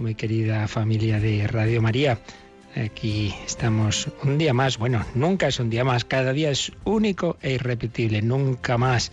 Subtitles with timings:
[0.00, 2.18] muy querida familia de Radio María.
[2.74, 4.78] Aquí estamos un día más.
[4.78, 6.04] Bueno, nunca es un día más.
[6.06, 8.22] Cada día es único e irrepetible.
[8.22, 9.12] Nunca más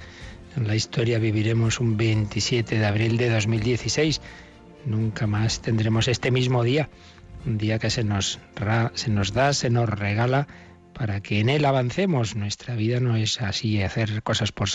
[0.55, 4.21] en la historia viviremos un 27 de abril de 2016.
[4.85, 6.89] Nunca más tendremos este mismo día.
[7.45, 8.39] Un día que se nos,
[8.93, 10.47] se nos da, se nos regala
[10.93, 12.35] para que en él avancemos.
[12.35, 14.69] Nuestra vida no es así, hacer cosas por,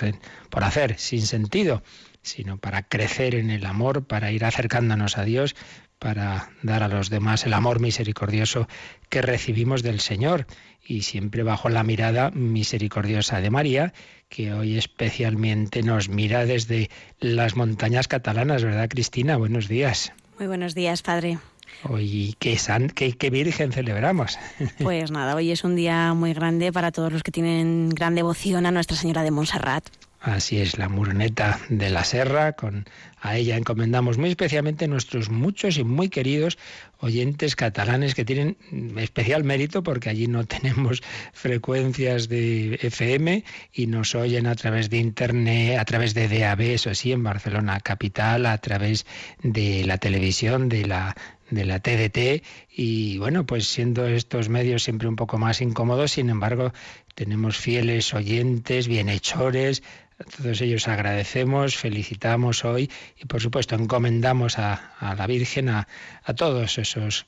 [0.51, 1.83] por hacer, sin sentido
[2.23, 5.57] sino para crecer en el amor, para ir acercándonos a Dios,
[6.03, 8.67] para dar a los demás el amor misericordioso
[9.09, 10.47] que recibimos del Señor
[10.85, 13.93] y siempre bajo la mirada misericordiosa de María,
[14.29, 19.37] que hoy especialmente nos mira desde las montañas catalanas, ¿verdad Cristina?
[19.37, 20.13] Buenos días.
[20.39, 21.39] Muy buenos días, Padre.
[21.85, 24.39] Hoy, ¿qué, san, qué, qué virgen celebramos?
[24.83, 28.67] Pues nada, hoy es un día muy grande para todos los que tienen gran devoción
[28.67, 29.85] a Nuestra Señora de Montserrat.
[30.23, 32.85] Así es, la Murneta de la Serra, con
[33.21, 36.59] a ella encomendamos muy especialmente nuestros muchos y muy queridos
[37.03, 38.57] oyentes catalanes que tienen
[38.97, 44.99] especial mérito porque allí no tenemos frecuencias de FM y nos oyen a través de
[44.99, 49.05] internet, a través de DAB, eso sí, en Barcelona capital, a través
[49.43, 51.15] de la televisión, de la
[51.51, 52.43] de la TDT
[52.75, 56.73] y bueno, pues siendo estos medios siempre un poco más incómodos, sin embargo,
[57.15, 59.83] tenemos fieles oyentes, bienhechores,
[60.19, 62.91] a todos ellos agradecemos, felicitamos hoy
[63.21, 65.89] y por supuesto encomendamos a, la Virgen, a,
[66.37, 67.27] todos esos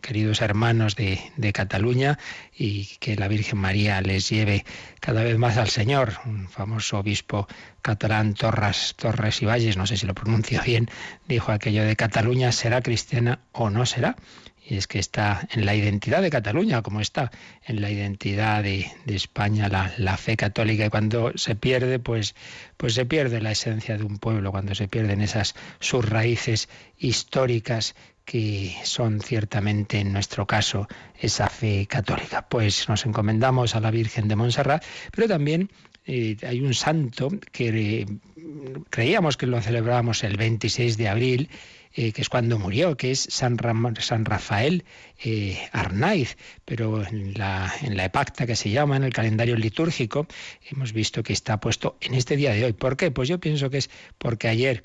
[0.00, 2.18] queridos hermanos de, de, Cataluña
[2.56, 4.64] y que la Virgen María les lleve
[5.00, 6.14] cada vez más al Señor.
[6.24, 7.48] Un famoso obispo
[7.82, 10.88] catalán Torres, Torres y Valles, no sé si lo pronuncio bien,
[11.26, 14.16] dijo aquello de Cataluña será cristiana o no será.
[14.70, 17.30] Y es que está en la identidad de Cataluña, como está
[17.64, 20.84] en la identidad de, España la, la, fe católica.
[20.84, 22.34] Y cuando se pierde, pues,
[22.76, 26.68] pues se pierde la esencia de un pueblo, cuando se pierden esas sus raíces
[26.98, 27.94] históricas
[28.28, 30.86] que son ciertamente en nuestro caso
[31.18, 32.46] esa fe católica.
[32.46, 35.70] Pues nos encomendamos a la Virgen de Montserrat, pero también
[36.04, 38.06] eh, hay un santo que
[38.90, 41.48] creíamos que lo celebrábamos el 26 de abril
[41.94, 43.56] eh, que es cuando murió, que es San,
[44.00, 44.84] San Rafael
[45.24, 50.26] eh, Arnaiz, pero en la, en la epacta que se llama, en el calendario litúrgico,
[50.70, 52.74] hemos visto que está puesto en este día de hoy.
[52.74, 53.10] ¿Por qué?
[53.10, 54.82] Pues yo pienso que es porque ayer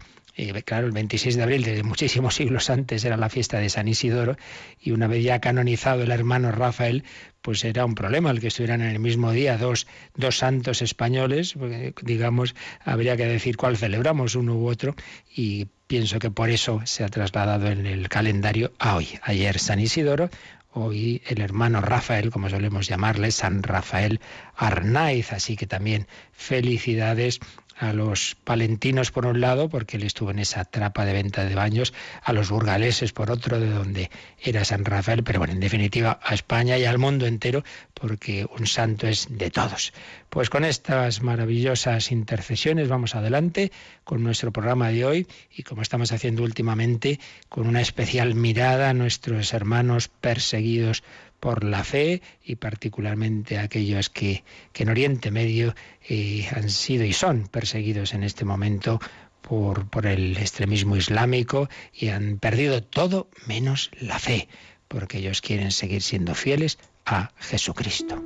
[0.65, 4.37] claro, el 26 de abril, desde muchísimos siglos antes, era la fiesta de San Isidoro,
[4.79, 7.03] y una vez ya canonizado el hermano Rafael,
[7.41, 9.85] pues era un problema el que estuvieran en el mismo día dos,
[10.15, 11.55] dos santos españoles,
[12.01, 14.95] digamos, habría que decir cuál celebramos, uno u otro,
[15.35, 19.19] y pienso que por eso se ha trasladado en el calendario a hoy.
[19.21, 20.29] Ayer San Isidoro,
[20.73, 24.19] hoy el hermano Rafael, como solemos llamarle, San Rafael
[24.55, 25.31] Arnaiz.
[25.31, 27.39] Así que también felicidades
[27.77, 31.55] a los palentinos por un lado, porque él estuvo en esa trapa de venta de
[31.55, 36.19] baños, a los burgaleses por otro, de donde era San Rafael, pero bueno, en definitiva
[36.23, 37.63] a España y al mundo entero,
[37.93, 39.93] porque un santo es de todos.
[40.29, 43.71] Pues con estas maravillosas intercesiones vamos adelante
[44.03, 47.19] con nuestro programa de hoy y como estamos haciendo últimamente,
[47.49, 51.03] con una especial mirada a nuestros hermanos perseguidos
[51.39, 55.75] por la fe y particularmente aquellos que, que en Oriente Medio
[56.07, 58.99] eh, han sido y son perseguidos en este momento
[59.41, 64.47] por, por el extremismo islámico y han perdido todo menos la fe,
[64.87, 68.23] porque ellos quieren seguir siendo fieles a Jesucristo.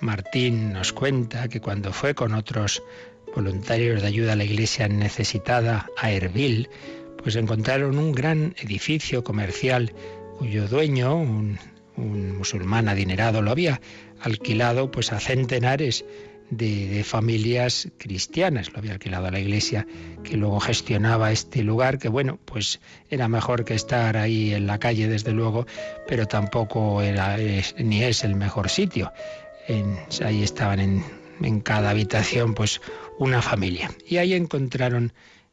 [0.00, 2.82] Martín nos cuenta que cuando fue con otros
[3.36, 6.70] voluntarios de ayuda a la iglesia necesitada a Erbil,
[7.22, 9.92] pues encontraron un gran edificio comercial
[10.38, 11.58] cuyo dueño, un,
[11.96, 13.82] musulmán adinerado, lo había
[14.22, 16.06] alquilado pues a centenares
[16.48, 18.72] de, familias cristianas.
[18.72, 19.86] Lo había alquilado a la iglesia
[20.24, 24.78] que luego gestionaba este lugar, que bueno, pues era mejor que estar ahí en la
[24.78, 25.66] calle, desde luego,
[26.08, 27.36] pero tampoco era
[27.76, 29.12] ni es el mejor sitio.
[29.68, 32.80] Ahí estaban en, cada habitación, pues
[33.18, 33.90] una familia.
[34.06, 35.12] Y ahí encontraron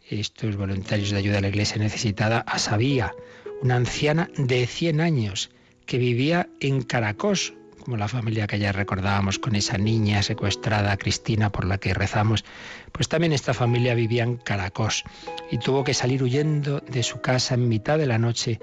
[0.10, 3.14] estos voluntarios de ayuda a la iglesia necesitada a Sabía,
[3.62, 5.50] una anciana de 100 años
[5.86, 11.52] que vivía en Caracos, como la familia que ya recordábamos con esa niña secuestrada, Cristina,
[11.52, 12.46] por la que rezamos,
[12.92, 15.04] pues también esta familia vivía en Caracos
[15.50, 18.60] y tuvo que salir huyendo de su casa en mitad de la noche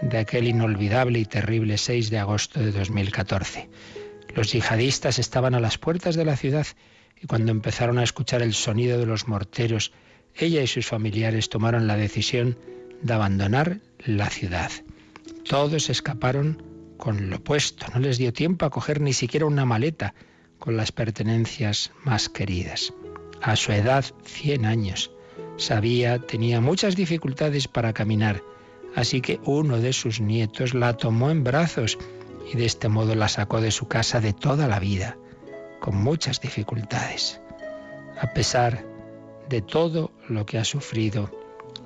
[0.00, 3.68] de aquel inolvidable y terrible 6 de agosto de 2014.
[4.34, 6.66] Los yihadistas estaban a las puertas de la ciudad
[7.20, 9.92] y cuando empezaron a escuchar el sonido de los morteros,
[10.34, 12.58] ella y sus familiares tomaron la decisión
[13.02, 14.70] de abandonar la ciudad.
[15.48, 16.62] Todos escaparon
[16.96, 17.86] con lo puesto.
[17.94, 20.14] No les dio tiempo a coger ni siquiera una maleta
[20.58, 22.92] con las pertenencias más queridas.
[23.42, 25.10] A su edad, 100 años,
[25.56, 28.42] sabía, tenía muchas dificultades para caminar,
[28.94, 31.98] así que uno de sus nietos la tomó en brazos
[32.52, 35.16] y de este modo la sacó de su casa de toda la vida,
[35.80, 37.40] con muchas dificultades.
[38.20, 38.84] A pesar
[39.48, 41.30] de todo lo que ha sufrido,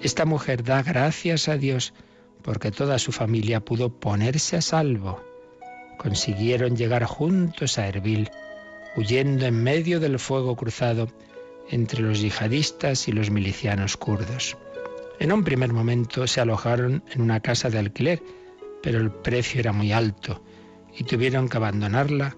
[0.01, 1.93] esta mujer da gracias a Dios
[2.43, 5.21] porque toda su familia pudo ponerse a salvo.
[5.99, 8.31] Consiguieron llegar juntos a Erbil,
[8.97, 11.09] huyendo en medio del fuego cruzado
[11.69, 14.57] entre los yihadistas y los milicianos kurdos.
[15.19, 18.23] En un primer momento se alojaron en una casa de alquiler,
[18.83, 20.43] pero el precio era muy alto
[20.97, 22.37] y tuvieron que abandonarla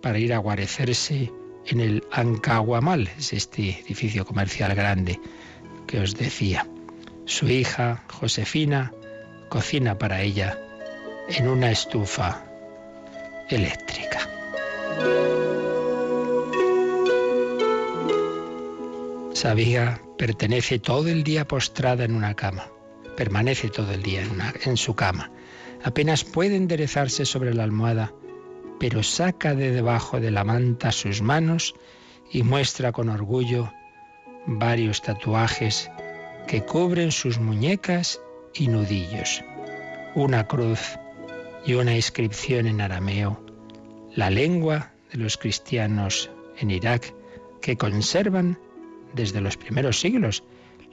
[0.00, 1.32] para ir a guarecerse
[1.66, 5.20] en el Ancahuamal, es este edificio comercial grande
[5.86, 6.66] que os decía.
[7.26, 8.92] Su hija, Josefina,
[9.48, 10.58] cocina para ella
[11.28, 12.44] en una estufa
[13.48, 14.20] eléctrica.
[19.34, 22.66] Sabía pertenece todo el día postrada en una cama,
[23.16, 25.30] permanece todo el día en, en su cama.
[25.84, 28.12] Apenas puede enderezarse sobre la almohada,
[28.80, 31.74] pero saca de debajo de la manta sus manos
[32.30, 33.72] y muestra con orgullo
[34.46, 35.90] varios tatuajes
[36.46, 38.20] que cubren sus muñecas
[38.54, 39.44] y nudillos,
[40.14, 40.98] una cruz
[41.64, 43.44] y una inscripción en arameo,
[44.14, 47.14] la lengua de los cristianos en Irak
[47.60, 48.58] que conservan
[49.14, 50.42] desde los primeros siglos,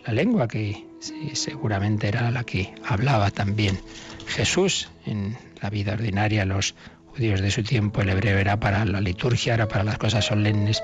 [0.05, 0.85] la lengua que
[1.33, 3.79] seguramente era la que hablaba también
[4.27, 6.75] Jesús en la vida ordinaria, los
[7.07, 10.83] judíos de su tiempo, el hebreo era para la liturgia, era para las cosas solemnes,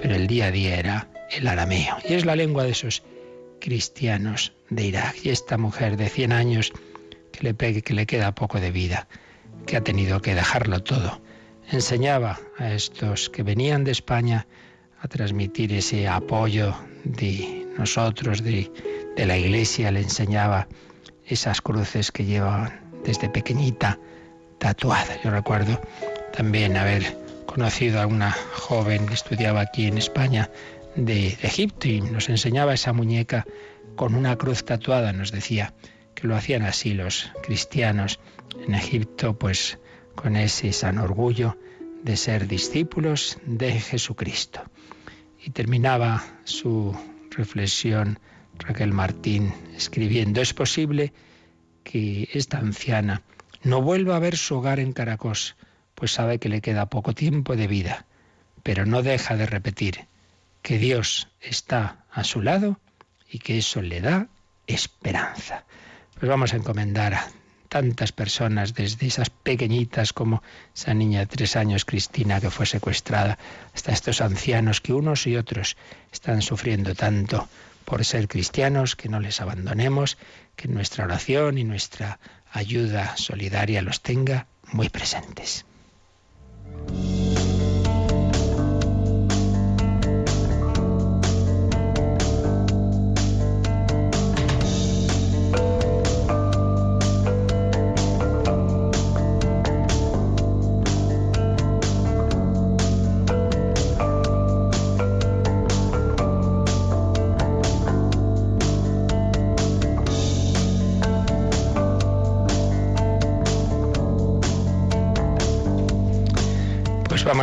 [0.00, 1.96] pero el día a día era el arameo.
[2.08, 3.02] Y es la lengua de esos
[3.60, 5.16] cristianos de Irak.
[5.24, 6.72] Y esta mujer de 100 años
[7.32, 9.08] que le, pegue, que le queda poco de vida,
[9.66, 11.22] que ha tenido que dejarlo todo,
[11.70, 14.46] enseñaba a estos que venían de España
[15.00, 18.70] a transmitir ese apoyo de nosotros, de,
[19.16, 20.68] de la iglesia, le enseñaba
[21.26, 23.98] esas cruces que llevaban desde pequeñita
[24.58, 25.22] tatuadas.
[25.22, 25.80] Yo recuerdo
[26.32, 27.16] también haber
[27.46, 30.50] conocido a una joven que estudiaba aquí en España
[30.96, 33.44] de, Egipto y nos enseñaba esa muñeca
[33.96, 35.12] con una cruz tatuada.
[35.12, 35.74] Nos decía
[36.14, 38.20] que lo hacían así los cristianos
[38.66, 39.78] en Egipto, pues
[40.14, 41.56] con ese san orgullo
[42.02, 44.60] de ser discípulos de Jesucristo.
[45.44, 46.96] Y terminaba su
[47.30, 48.18] reflexión
[48.58, 51.12] Raquel Martín escribiendo, es posible
[51.82, 53.22] que esta anciana
[53.62, 55.56] no vuelva a ver su hogar en Caracos,
[55.94, 58.06] pues sabe que le queda poco tiempo de vida,
[58.62, 60.06] pero no deja de repetir,
[60.62, 62.78] que Dios está a su lado
[63.30, 64.28] y que eso le da
[64.66, 65.64] esperanza.
[66.18, 67.28] Pues vamos a encomendar a
[67.68, 70.42] tantas personas, desde esas pequeñitas como
[70.74, 73.38] esa niña de tres años, Cristina, que fue secuestrada,
[73.74, 75.76] hasta estos ancianos que unos y otros
[76.12, 77.48] están sufriendo tanto
[77.84, 80.18] por ser cristianos, que no les abandonemos,
[80.56, 82.18] que nuestra oración y nuestra
[82.50, 85.64] ayuda solidaria los tenga muy presentes.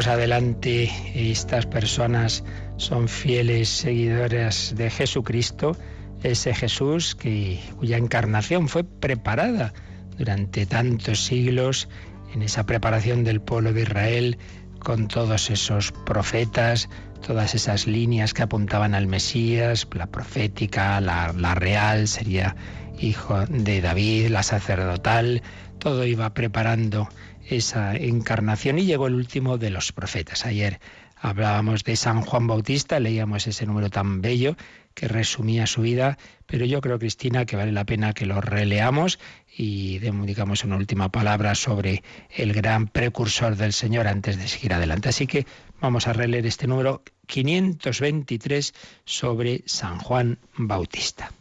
[0.10, 0.92] Adelante.
[1.14, 2.44] Estas personas
[2.78, 5.78] son fieles seguidoras de Jesucristo,
[6.24, 9.74] ese Jesús que, cuya encarnación fue preparada
[10.18, 11.88] durante tantos siglos
[12.34, 14.38] en esa preparación del pueblo de Israel
[14.80, 16.90] con todos esos profetas,
[17.26, 22.56] todas esas líneas que apuntaban al Mesías, la profética, la, la real, sería
[23.00, 25.42] hijo de David, la sacerdotal,
[25.80, 27.08] todo iba preparando
[27.50, 30.46] esa encarnación y llegó el último de los profetas.
[30.46, 30.80] Ayer
[31.16, 34.56] hablábamos de San Juan Bautista, leíamos ese número tan bello
[34.94, 39.20] que resumía su vida, pero yo creo, Cristina, que vale la pena que lo releamos
[39.56, 45.10] y digamos una última palabra sobre el gran precursor del Señor antes de seguir adelante.
[45.10, 45.46] Así que
[45.80, 48.74] vamos a releer este número 523
[49.06, 51.32] sobre San Juan Bautista.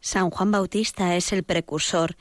[0.00, 2.16] San Juan Bautista es el precursor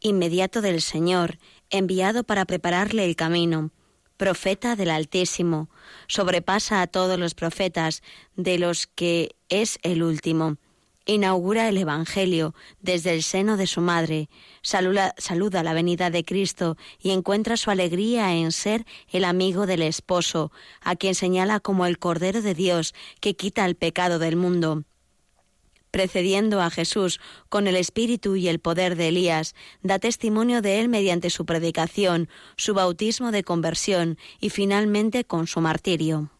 [0.00, 1.38] inmediato del Señor,
[1.72, 3.72] enviado para prepararle el camino.
[4.16, 5.68] Profeta del Altísimo,
[6.06, 8.02] sobrepasa a todos los profetas,
[8.36, 10.58] de los que es el último.
[11.04, 14.28] Inaugura el Evangelio desde el seno de su madre,
[14.62, 20.52] saluda, la venida de Cristo y encuentra su alegría en ser el amigo del esposo,
[20.80, 24.84] a quien señala como el Cordero de Dios que quita el pecado del mundo
[25.92, 30.88] precediendo a Jesús con el espíritu y el poder de Elías, da testimonio de él
[30.88, 36.30] mediante su predicación, su bautismo de conversión y finalmente con su martirio.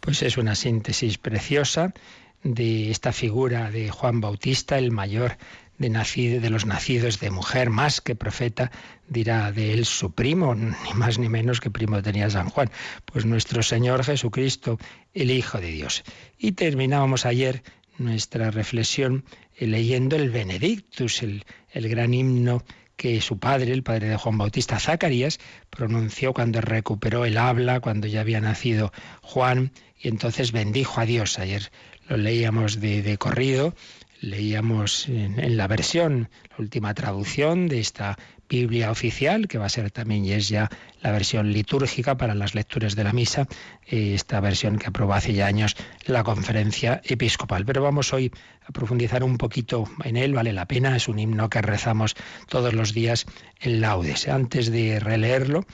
[0.00, 1.94] Pues es una síntesis preciosa
[2.42, 5.36] de esta figura de Juan Bautista, el mayor
[5.78, 8.70] de, nacido, de los nacidos de mujer, más que profeta,
[9.08, 12.70] dirá de él su primo, ni más ni menos que primo tenía San Juan,
[13.06, 14.78] pues nuestro Señor Jesucristo,
[15.14, 16.04] el Hijo de Dios.
[16.38, 17.62] Y terminábamos ayer
[18.00, 19.24] nuestra reflexión
[19.56, 22.64] eh, leyendo el Benedictus, el, el gran himno
[22.96, 25.40] que su padre, el padre de Juan Bautista, Zacarías,
[25.70, 28.92] pronunció cuando recuperó el habla, cuando ya había nacido
[29.22, 31.38] Juan, y entonces bendijo a Dios.
[31.38, 31.70] Ayer
[32.08, 33.74] lo leíamos de, corrido,
[34.20, 38.18] leíamos en, la versión, la última traducción de esta
[38.50, 40.68] Biblia oficial, que va a ser también y es ya
[41.00, 43.46] la versión litúrgica para las lecturas de la misa,
[43.86, 47.64] eh, esta versión que aprobó hace ya años la conferencia episcopal.
[47.64, 48.32] Pero vamos hoy
[48.66, 52.16] a profundizar un poquito en él, vale la pena, es un himno que rezamos
[52.48, 53.24] todos los días
[53.60, 54.26] en laudes.
[54.26, 55.64] Antes de releerlo,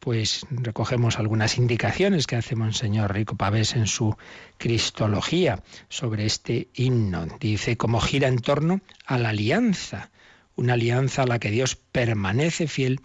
[0.00, 4.16] pues recogemos algunas indicaciones que hace Monseñor Rico Pavés en su
[4.58, 7.26] Cristología sobre este himno.
[7.38, 10.10] Dice, como gira en torno a la alianza
[10.56, 13.00] una alianza a la que Dios permanece fiel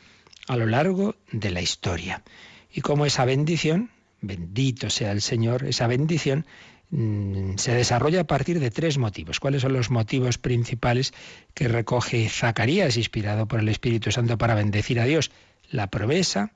[0.48, 2.24] a lo largo de la historia.
[2.72, 3.92] Y como esa bendición,
[4.22, 6.46] bendito sea el Señor, esa bendición
[6.92, 9.40] mm, se desarrolla a partir de tres motivos.
[9.40, 11.14] ¿Cuáles son los motivos principales
[11.54, 15.32] que recoge Zacarías, inspirado por el Espíritu Santo para bendecir a Dios?
[15.72, 16.52] La promesa,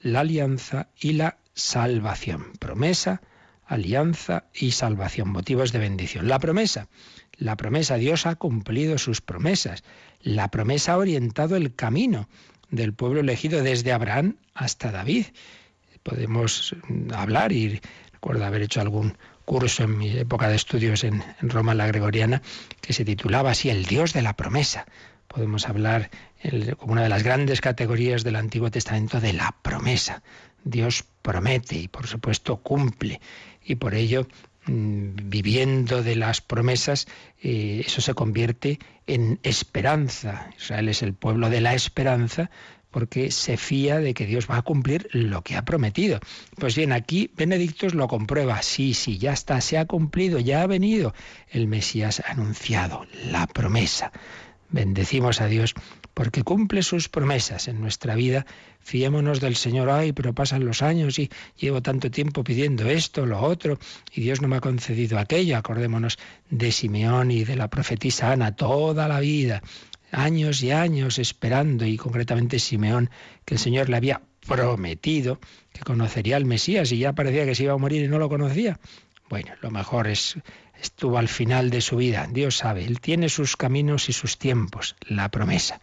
[0.00, 2.52] la alianza y la salvación.
[2.58, 3.22] Promesa,
[3.66, 6.28] alianza y salvación, motivos de bendición.
[6.28, 6.88] La promesa,
[7.38, 9.84] la promesa, Dios ha cumplido sus promesas.
[10.22, 12.28] La promesa ha orientado el camino
[12.70, 15.26] del pueblo elegido desde Abraham hasta David.
[16.02, 16.74] Podemos
[17.14, 17.80] hablar y
[18.12, 22.42] recuerdo haber hecho algún curso en mi época de estudios en, Roma, la Gregoriana,
[22.80, 24.86] que se titulaba así El Dios de la promesa.
[25.28, 26.10] Podemos hablar
[26.78, 30.22] como una de las grandes categorías del Antiguo Testamento de la promesa.
[30.64, 33.20] Dios promete y por supuesto cumple.
[33.62, 37.06] Y por ello Mm, viviendo de las promesas,
[37.42, 40.50] eh, eso se convierte en esperanza.
[40.58, 42.50] Israel es el pueblo de la esperanza
[42.90, 46.18] porque se fía de que Dios va a cumplir lo que ha prometido.
[46.58, 48.62] Pues bien, aquí Benedictos lo comprueba.
[48.62, 51.14] Sí, sí, ya está, se ha cumplido, ya ha venido
[51.50, 54.12] el Mesías anunciado, la promesa.
[54.70, 55.74] Bendecimos a Dios
[56.16, 58.46] porque cumple sus promesas en nuestra vida.
[58.80, 63.42] Fiémonos del Señor, ay, pero pasan los años y llevo tanto tiempo pidiendo esto, lo
[63.42, 63.78] otro,
[64.14, 65.58] y Dios no me ha concedido aquello.
[65.58, 66.16] Acordémonos
[66.48, 69.62] de Simeón y de la profetisa Ana toda la vida,
[70.10, 73.10] años y años esperando, y concretamente Simeón,
[73.44, 75.38] que el Señor le había prometido
[75.70, 78.30] que conocería al Mesías y ya parecía que se iba a morir y no lo
[78.30, 78.80] conocía.
[79.28, 80.38] Bueno, lo mejor es
[80.80, 82.28] estuvo al final de su vida.
[82.30, 85.80] Dios sabe, Él tiene sus caminos y sus tiempos, la promesa.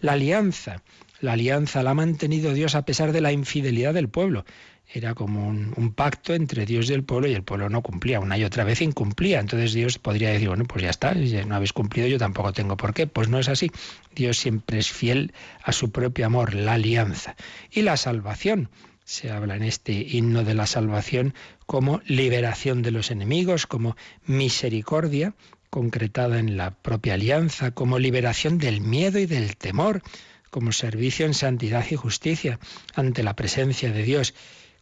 [0.00, 0.82] La alianza,
[1.20, 4.44] la alianza la ha mantenido Dios a pesar de la infidelidad del pueblo.
[4.92, 8.36] Era como un, pacto entre Dios y el pueblo y el pueblo no cumplía, una
[8.36, 9.40] y otra vez incumplía.
[9.40, 12.92] Entonces Dios podría decir, bueno, pues ya está, no habéis cumplido, yo tampoco tengo por
[12.92, 13.06] qué.
[13.06, 13.70] Pues no es así.
[14.14, 15.32] Dios siempre es fiel
[15.62, 17.34] a su propio amor, la alianza.
[17.70, 18.68] Y la salvación
[19.04, 21.34] se habla en este himno de la salvación
[21.66, 25.34] como liberación de los enemigos, como misericordia
[25.70, 30.02] concretada en la propia alianza, como liberación del miedo y del temor,
[30.50, 32.60] como servicio en santidad y justicia
[32.94, 34.34] ante la presencia de Dios,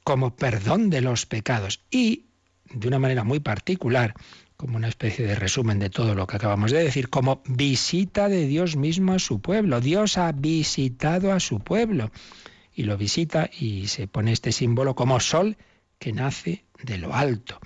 [0.04, 2.26] como perdón de los pecados y,
[2.70, 4.12] de una manera muy particular,
[4.58, 8.46] como una especie de resumen de todo lo que acabamos de decir, como visita de
[8.46, 9.80] Dios mismo a su pueblo.
[9.80, 12.10] Dios ha visitado a su pueblo
[12.74, 15.56] y lo visita y se pone este símbolo como sol
[15.98, 17.58] que nace de lo alto.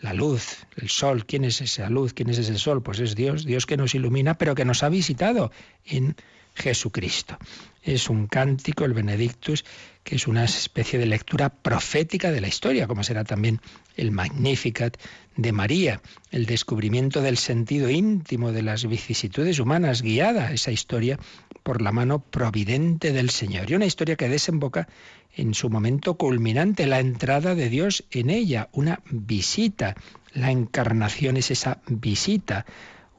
[0.00, 2.12] La luz, el sol, ¿quién es esa luz?
[2.12, 2.82] ¿Quién es ese sol?
[2.82, 5.50] Pues es Dios, Dios que nos ilumina, pero que nos ha visitado
[5.84, 6.16] en
[6.54, 7.38] Jesucristo.
[7.82, 9.64] Es un cántico, el Benedictus,
[10.02, 13.60] que es una especie de lectura profética de la historia, como será también
[13.96, 14.96] el Magnificat
[15.36, 21.18] de María, el descubrimiento del sentido íntimo de las vicisitudes humanas, guiada esa historia
[21.66, 23.68] por la mano providente del Señor.
[23.68, 24.86] Y una historia que desemboca
[25.34, 29.96] en su momento culminante, la entrada de Dios en ella, una visita.
[30.32, 32.66] La encarnación es esa visita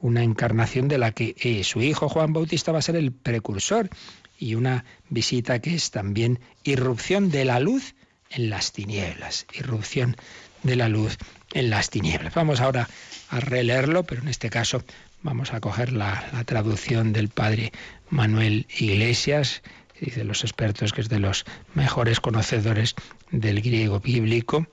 [0.00, 3.90] una encarnación de la que eh, su hijo Juan Bautista va a ser el precursor
[4.38, 7.96] y una visita que es también irrupción de la luz
[8.30, 10.16] en las tinieblas, irrupción
[10.62, 11.18] de la luz
[11.52, 12.32] en las tinieblas.
[12.32, 12.88] Vamos ahora
[13.28, 14.82] a releerlo, pero en este caso
[15.22, 17.72] vamos a coger la, la traducción del padre
[18.10, 19.62] Manuel Iglesias,
[20.00, 22.94] dice los expertos que es de los mejores conocedores
[23.30, 24.66] del griego bíblico,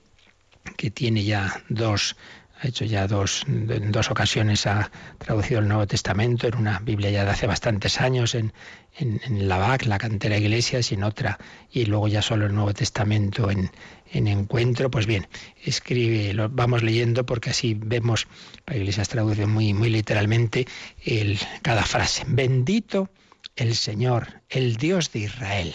[0.76, 2.16] que tiene ya dos
[2.60, 7.10] ha hecho ya dos, en dos ocasiones, ha traducido el Nuevo Testamento en una Biblia
[7.10, 8.52] ya de hace bastantes años, en,
[8.98, 11.38] en, la BAC, la cantera Iglesias, y en otra,
[11.70, 13.70] y luego ya solo el Nuevo Testamento en,
[14.10, 14.90] en Encuentro.
[14.90, 15.28] Pues bien,
[15.64, 18.26] escribe, lo vamos leyendo porque así vemos,
[18.66, 20.66] la Iglesias traduce muy, muy literalmente
[21.04, 22.24] el, cada frase.
[22.26, 23.10] Bendito
[23.56, 25.74] el Señor, el Dios de Israel.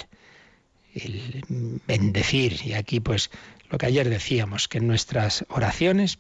[0.94, 3.32] El bendecir, y aquí pues
[3.70, 6.20] lo que ayer decíamos, que nuestras oraciones,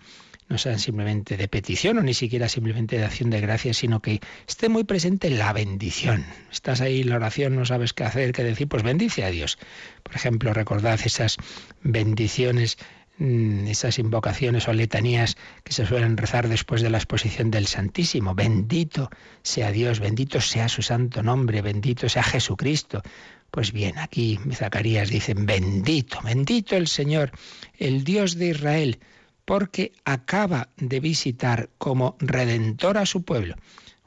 [0.51, 4.19] no sean simplemente de petición o ni siquiera simplemente de acción de gracias, sino que
[4.47, 6.25] esté muy presente la bendición.
[6.51, 9.57] Estás ahí en la oración, no sabes qué hacer, qué decir, pues bendice a Dios.
[10.03, 11.37] Por ejemplo, recordad esas
[11.83, 12.77] bendiciones
[13.19, 18.33] esas invocaciones o letanías que se suelen rezar después de la exposición del Santísimo.
[18.33, 19.09] Bendito
[19.43, 23.03] sea Dios, bendito sea su santo nombre, bendito sea Jesucristo.
[23.51, 27.31] Pues bien, aquí Zacarías dice, bendito, bendito el Señor,
[27.77, 28.99] el Dios de Israel,
[29.45, 33.55] porque acaba de visitar como redentor a su pueblo.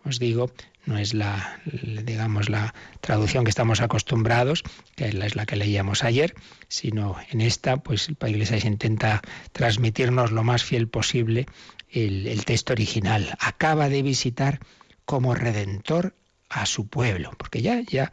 [0.05, 0.51] Os digo,
[0.87, 1.61] no es la,
[2.05, 4.63] digamos, la traducción que estamos acostumbrados,
[4.97, 6.35] que es la que leíamos ayer,
[6.69, 11.47] sino en esta, pues la Iglesia se intenta transmitirnos lo más fiel posible
[11.91, 13.37] el, el texto original.
[13.41, 14.61] Acaba de visitar
[15.05, 16.15] como redentor
[16.49, 18.13] a su pueblo, porque ya, ya,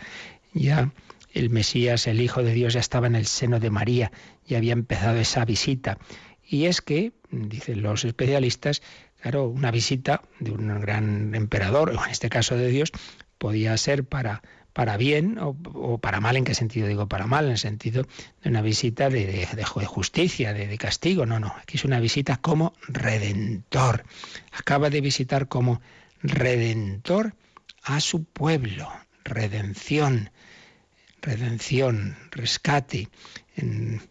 [0.53, 0.91] ya
[1.33, 4.11] el Mesías, el Hijo de Dios, ya estaba en el seno de María,
[4.45, 5.97] ya había empezado esa visita.
[6.45, 8.81] Y es que, dicen los especialistas,
[9.21, 12.91] claro, una visita de un gran emperador, o en este caso de Dios,
[13.37, 14.41] podía ser para,
[14.73, 16.37] para bien o, para mal.
[16.37, 17.45] ¿En qué sentido digo para mal?
[17.45, 18.05] En el sentido
[18.43, 21.25] de una visita de, de, justicia, de, de, castigo.
[21.25, 21.53] No, no.
[21.61, 24.05] Aquí es una visita como redentor.
[24.51, 25.81] Acaba de visitar como
[26.21, 27.35] redentor
[27.83, 28.89] a su pueblo.
[29.23, 30.31] Redención.
[31.21, 33.07] Redención, rescate.
[33.55, 34.01] En,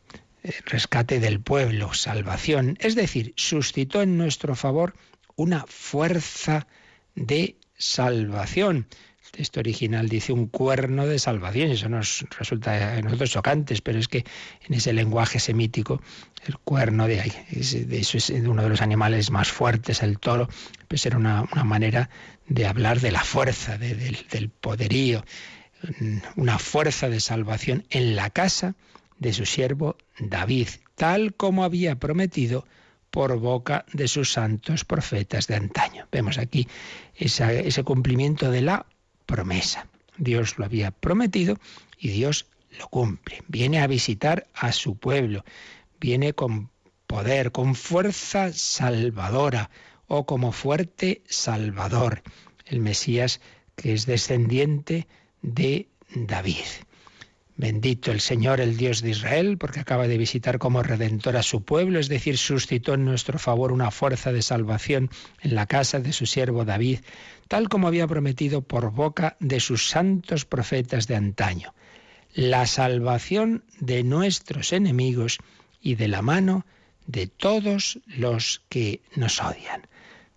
[0.64, 4.94] rescate del pueblo, salvación, es decir, suscitó en nuestro favor
[5.36, 6.66] una fuerza
[7.14, 8.86] de salvación.
[9.24, 13.80] El texto original dice un cuerno de salvación, y eso nos resulta a nosotros chocantes,
[13.80, 14.24] pero es que
[14.66, 16.02] en ese lenguaje semítico,
[16.46, 20.48] el cuerno de, ahí, eso es uno de los animales más fuertes, el toro,
[20.88, 22.10] pues era una, manera
[22.48, 25.24] de hablar de la fuerza, del poderío,
[26.36, 28.74] una fuerza de salvación en la casa
[29.20, 32.66] de su siervo David, tal como había prometido
[33.10, 36.08] por boca de sus santos profetas de antaño.
[36.10, 36.66] Vemos aquí
[37.14, 38.86] ese cumplimiento de la
[39.26, 39.86] promesa.
[40.16, 41.58] Dios lo había prometido
[41.98, 42.46] y Dios
[42.78, 43.42] lo cumple.
[43.48, 45.44] Viene a visitar a su pueblo,
[46.00, 46.70] viene con
[47.06, 49.70] poder, con fuerza salvadora
[50.06, 52.22] o como fuerte salvador.
[52.64, 53.40] El Mesías
[53.76, 55.08] que es descendiente
[55.42, 56.66] de David.
[57.60, 61.62] Bendito el Señor, el Dios de Israel, porque acaba de visitar como redentor a su
[61.62, 65.10] pueblo, es decir, suscitó en nuestro favor una fuerza de salvación
[65.42, 67.00] en la casa de su siervo David,
[67.48, 71.74] tal como había prometido por boca de sus santos profetas de antaño.
[72.32, 75.36] La salvación de nuestros enemigos
[75.82, 76.64] y de la mano
[77.06, 79.86] de todos los que nos odian.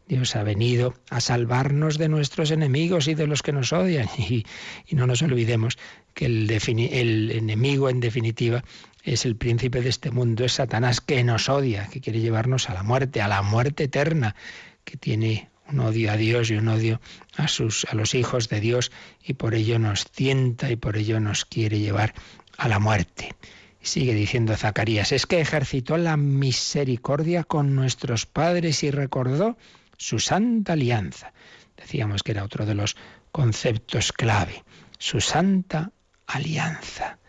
[0.09, 4.09] Dios ha venido a salvarnos de nuestros enemigos y de los que nos odian.
[4.17, 4.45] Y,
[4.85, 5.77] y no nos olvidemos
[6.13, 8.63] que el, enemigo en definitiva
[9.03, 12.73] es el príncipe de este mundo, es Satanás que nos odia, que quiere llevarnos a
[12.73, 14.35] la muerte, a la muerte eterna,
[14.83, 17.01] que tiene un odio a Dios y un odio
[17.35, 18.91] a sus a los hijos de Dios
[19.23, 22.13] y por ello nos tienta y por ello nos quiere llevar
[22.57, 23.35] a la muerte.
[23.81, 29.57] sigue diciendo Zacarías, es que ejercitó la misericordia con nuestros padres y recordó
[29.97, 31.33] su santa alianza.
[31.75, 32.95] Decíamos que era otro de los
[33.31, 34.63] conceptos clave,
[34.99, 35.91] su santa
[36.27, 37.19] alianza.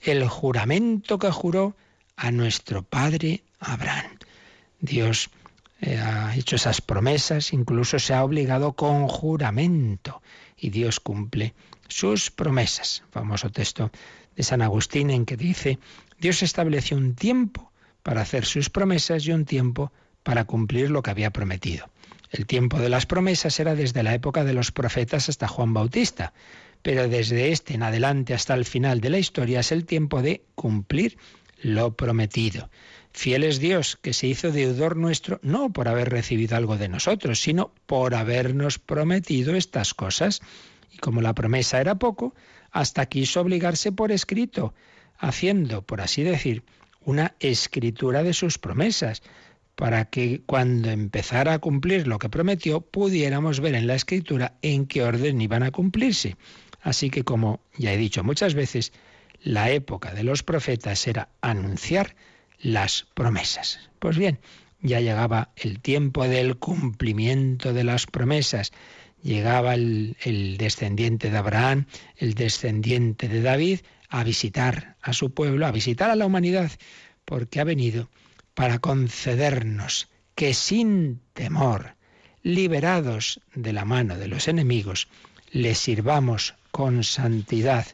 [0.00, 1.76] el juramento que juró
[2.16, 4.18] a nuestro padre Abraham.
[4.80, 5.30] Dios
[5.80, 10.22] eh, ha hecho esas promesas, incluso se ha obligado con juramento
[10.56, 11.54] y Dios cumple
[11.88, 13.02] sus promesas.
[13.10, 13.90] Famoso texto
[14.36, 15.78] de San Agustín en que dice,
[16.18, 21.10] Dios estableció un tiempo para hacer sus promesas y un tiempo para cumplir lo que
[21.10, 21.88] había prometido.
[22.30, 26.32] El tiempo de las promesas era desde la época de los profetas hasta Juan Bautista,
[26.84, 30.44] pero desde este en adelante hasta el final de la historia es el tiempo de
[30.54, 31.16] cumplir
[31.62, 32.68] lo prometido.
[33.10, 37.40] Fiel es Dios, que se hizo deudor nuestro no por haber recibido algo de nosotros,
[37.40, 40.42] sino por habernos prometido estas cosas.
[40.92, 42.34] Y como la promesa era poco,
[42.70, 44.74] hasta quiso obligarse por escrito,
[45.16, 46.64] haciendo, por así decir,
[47.00, 49.22] una escritura de sus promesas,
[49.74, 54.84] para que cuando empezara a cumplir lo que prometió, pudiéramos ver en la escritura en
[54.84, 56.36] qué orden iban a cumplirse.
[56.84, 58.92] Así que, como ya he dicho muchas veces,
[59.42, 62.14] la época de los profetas era anunciar
[62.60, 63.90] las promesas.
[63.98, 64.38] Pues bien,
[64.82, 68.72] ya llegaba el tiempo del cumplimiento de las promesas.
[69.22, 70.14] Llegaba el,
[70.58, 71.86] descendiente de Abraham,
[72.18, 76.70] el descendiente de David, a visitar a su pueblo, a visitar a la humanidad,
[77.24, 78.10] porque ha venido
[78.52, 81.96] para concedernos que sin temor,
[82.42, 85.08] liberados de la mano de los enemigos,
[85.50, 87.86] le sirvamos con santidad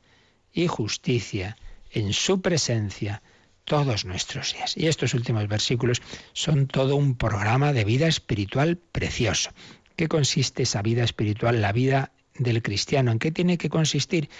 [0.54, 1.58] y justicia
[1.90, 3.20] en su presencia
[3.66, 4.74] todos nuestros días.
[4.74, 6.00] Y estos últimos versículos
[6.32, 9.50] son todo un programa de vida espiritual precioso.
[9.96, 13.12] ¿Qué consiste esa vida espiritual, la vida del cristiano?
[13.12, 14.30] ¿En qué tiene que consistir?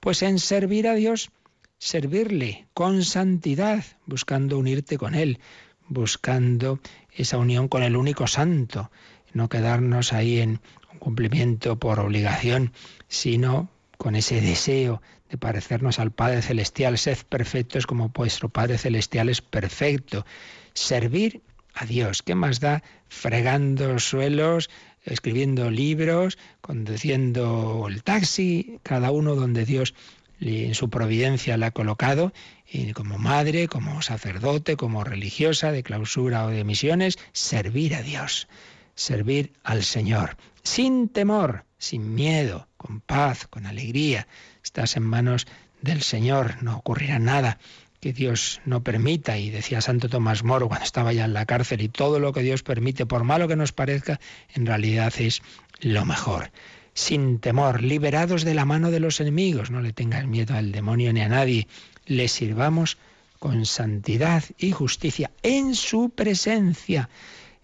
[0.00, 1.30] Pues en servir a Dios,
[1.76, 5.40] servirle con santidad, buscando unirte con Él,
[5.88, 6.80] buscando
[7.12, 8.90] esa unión con el único santo,
[9.34, 12.72] no quedarnos ahí en un cumplimiento por obligación,
[13.08, 13.68] sino
[14.00, 19.42] con ese deseo de parecernos al Padre Celestial, sed perfectos como vuestro Padre Celestial es
[19.42, 20.24] perfecto.
[20.72, 21.42] Servir
[21.74, 24.70] a Dios, ¿qué más da fregando suelos,
[25.04, 29.92] escribiendo libros, conduciendo el taxi, cada uno donde Dios
[30.40, 32.32] en su providencia le ha colocado,
[32.66, 38.48] y como madre, como sacerdote, como religiosa de clausura o de misiones, servir a Dios,
[38.94, 44.26] servir al Señor, sin temor, sin miedo, con paz, con alegría.
[44.64, 45.46] Estás en manos
[45.82, 47.58] del Señor, no ocurrirá nada
[48.00, 49.36] que Dios no permita.
[49.36, 52.40] Y decía Santo Tomás Moro cuando estaba ya en la cárcel, y todo lo que
[52.40, 54.18] Dios permite, por malo que nos parezca,
[54.54, 55.42] en realidad es
[55.80, 56.50] lo mejor
[56.94, 59.70] sin temor, liberados de la mano de los enemigos.
[59.70, 61.68] No le tengas miedo al demonio ni a nadie.
[62.06, 62.96] Le sirvamos
[63.38, 67.10] con santidad y justicia en su presencia.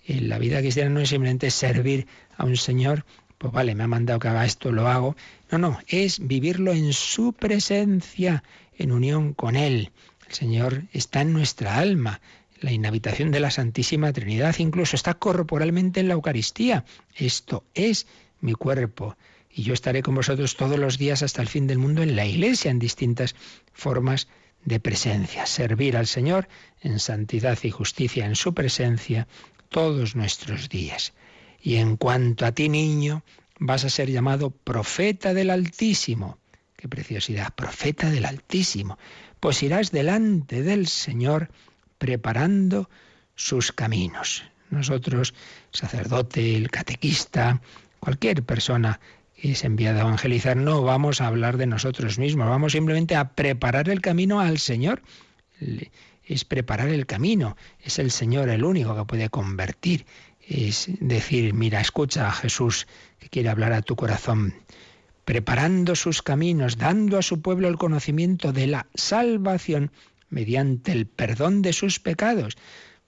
[0.07, 3.05] En la vida cristiana no es simplemente servir a un Señor,
[3.39, 5.17] pues vale, me ha mandado que haga esto, lo hago.
[5.51, 8.43] No, no, es vivirlo en su presencia,
[8.79, 9.91] en unión con Él.
[10.29, 12.21] El Señor está en nuestra alma,
[12.61, 16.85] la inhabitación de la Santísima Trinidad, incluso está corporalmente en la Eucaristía.
[17.15, 18.07] Esto es
[18.41, 19.17] mi cuerpo.
[19.51, 22.27] Y yo estaré con vosotros todos los días hasta el fin del mundo en la
[22.27, 23.35] iglesia, en distintas
[23.73, 24.29] formas
[24.65, 25.47] de presencia.
[25.47, 26.49] Servir al Señor
[26.83, 29.29] en santidad y justicia en su presencia
[29.69, 31.13] todos nuestros días.
[31.67, 33.25] Y en cuanto a ti, niño,
[33.59, 36.39] vas a ser llamado profeta del Altísimo.
[36.77, 38.99] Qué preciosidad, profeta del Altísimo.
[39.41, 41.51] Pues irás delante del Señor
[41.99, 42.89] preparando
[43.35, 44.45] sus caminos.
[44.71, 45.35] Nosotros,
[45.73, 47.61] sacerdote, el catequista,
[47.99, 49.01] Cualquier persona
[49.35, 53.31] que es enviada a evangelizar, no vamos a hablar de nosotros mismos, vamos simplemente a
[53.31, 55.03] preparar el camino al Señor.
[56.23, 60.07] Es preparar el camino, es el Señor el único que puede convertir.
[60.49, 62.87] Es decir, mira, escucha a Jesús
[63.19, 64.55] que quiere hablar a tu corazón
[65.25, 69.91] preparando sus caminos, dando a su pueblo el conocimiento de la salvación
[70.31, 72.57] mediante el perdón de sus pecados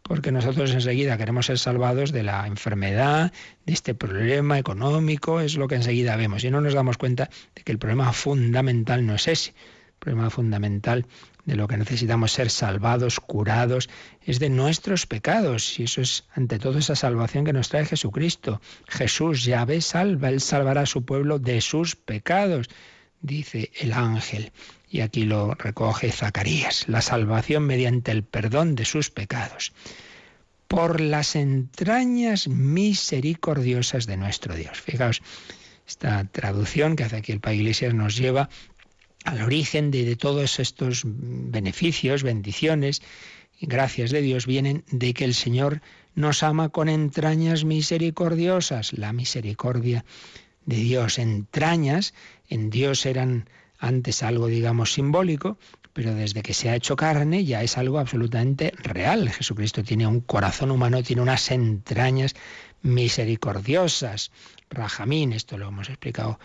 [0.09, 3.31] porque nosotros enseguida queremos ser salvados de la enfermedad,
[3.67, 6.43] de este problema económico, es lo que enseguida vemos.
[6.45, 9.51] Y no nos damos cuenta de que el problema fundamental no es ese.
[9.51, 11.07] El problema fundamental
[11.49, 13.89] de lo que necesitamos ser salvados, curados,
[14.21, 15.81] es de nuestros pecados.
[15.81, 18.61] Y eso es ante todo esa salvación que nos trae Jesucristo.
[18.87, 22.69] Jesús ya ve salva, Él salvará a su pueblo de sus pecados,
[23.23, 24.53] dice el ángel.
[24.91, 29.73] Y aquí lo recoge Zacarías, la salvación mediante el perdón de sus pecados.
[30.67, 34.83] Por las entrañas misericordiosas de nuestro Dios.
[34.83, 35.23] Fijaos,
[35.87, 38.51] esta traducción que hace aquí el Padre Iglesias nos lleva
[39.29, 43.03] al origen de, todos estos beneficios, bendiciones
[43.61, 45.83] gracias de Dios vienen de que el Señor
[46.15, 48.93] nos ama con entrañas misericordiosas.
[48.93, 50.05] La misericordia
[50.65, 52.15] de Dios, entrañas
[52.49, 55.59] en Dios eran antes algo, digamos, simbólico,
[55.93, 59.29] pero desde que se ha hecho carne ya es algo absolutamente real.
[59.29, 62.35] Jesucristo tiene un corazón humano, tiene unas entrañas
[62.83, 64.31] misericordiosas.
[64.71, 66.39] Rajamín, esto lo hemos explicado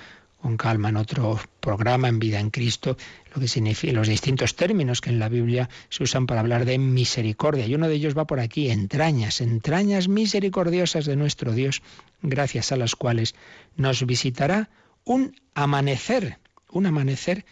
[0.44, 2.98] con calma en otro programa, en Vida en Cristo,
[3.34, 6.78] lo que significa los distintos términos que en la Biblia se usan para hablar de
[6.78, 7.66] misericordia.
[7.66, 11.82] Y uno de ellos va por aquí, entrañas, entrañas misericordiosas de nuestro Dios,
[12.22, 13.36] gracias a las cuales
[13.78, 14.70] nos visitará
[15.06, 17.46] un amanecer, un amanecer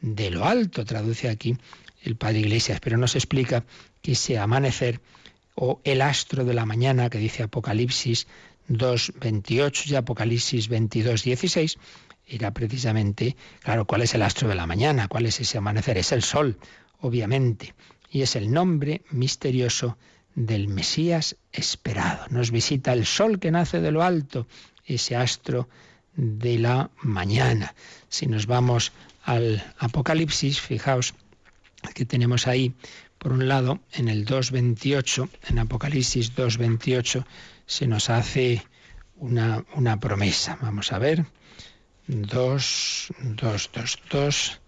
[0.00, 1.56] de lo alto, traduce aquí
[2.02, 3.64] el Padre Iglesias, pero nos explica
[4.00, 5.00] que ese amanecer
[5.54, 8.26] o el astro de la mañana que dice Apocalipsis
[8.68, 11.78] 2.28 y Apocalipsis 22.16
[12.26, 15.08] era precisamente, claro, ¿cuál es el astro de la mañana?
[15.08, 15.98] ¿Cuál es ese amanecer?
[15.98, 16.58] Es el sol,
[17.00, 17.74] obviamente,
[18.10, 19.96] y es el nombre misterioso
[20.34, 22.26] del Mesías esperado.
[22.30, 24.46] Nos visita el sol que nace de lo alto,
[24.84, 25.68] ese astro
[26.14, 27.74] de la mañana.
[28.08, 28.92] Si nos vamos
[29.24, 31.14] al Apocalipsis, fijaos
[31.94, 32.74] que tenemos ahí,
[33.18, 37.24] por un lado, en el 2.28, en Apocalipsis 2.28,
[37.66, 38.64] se nos hace
[39.16, 40.58] una, una, promesa.
[40.60, 41.24] Vamos a ver.
[42.06, 44.60] 2, 2, 2, 2,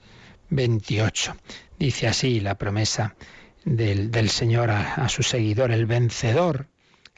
[0.51, 1.37] 28.
[1.79, 3.17] Dice así la promesa
[3.65, 6.69] del, Señor a, a su seguidor, el vencedor.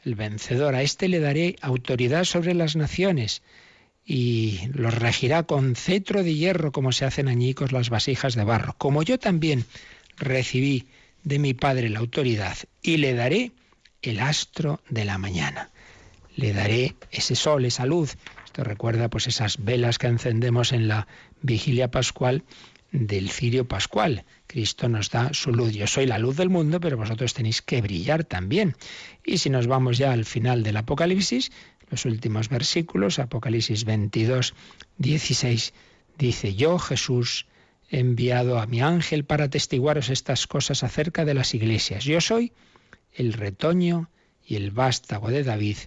[0.03, 3.41] El vencedor, a este le daré autoridad sobre las naciones
[4.05, 8.73] y los regirá con cetro de hierro como se hacen añicos las vasijas de barro.
[8.77, 9.65] Como yo también
[10.17, 10.87] recibí
[11.23, 13.51] de mi Padre la autoridad y le daré
[14.01, 15.71] el astro de la mañana.
[16.35, 18.15] Le daré ese sol, esa luz.
[18.47, 21.05] Esto recuerda pues esas velas que encendemos en la
[21.41, 22.45] vigilia pascual
[22.93, 24.23] del cirio pascual.
[24.47, 25.73] Cristo nos da su luz.
[25.73, 28.77] Yo soy la luz del mundo, pero vosotros tenéis que brillar también.
[29.25, 31.51] Y si nos vamos ya al final del Apocalipsis,
[31.89, 34.53] los últimos versículos, Apocalipsis 22,
[34.97, 35.73] 16,
[36.17, 37.47] dice, yo Jesús
[37.89, 42.05] he enviado a mi ángel para testiguaros estas cosas acerca de las iglesias.
[42.05, 42.53] Yo soy
[43.13, 44.09] el retoño
[44.45, 45.77] y el vástago de David,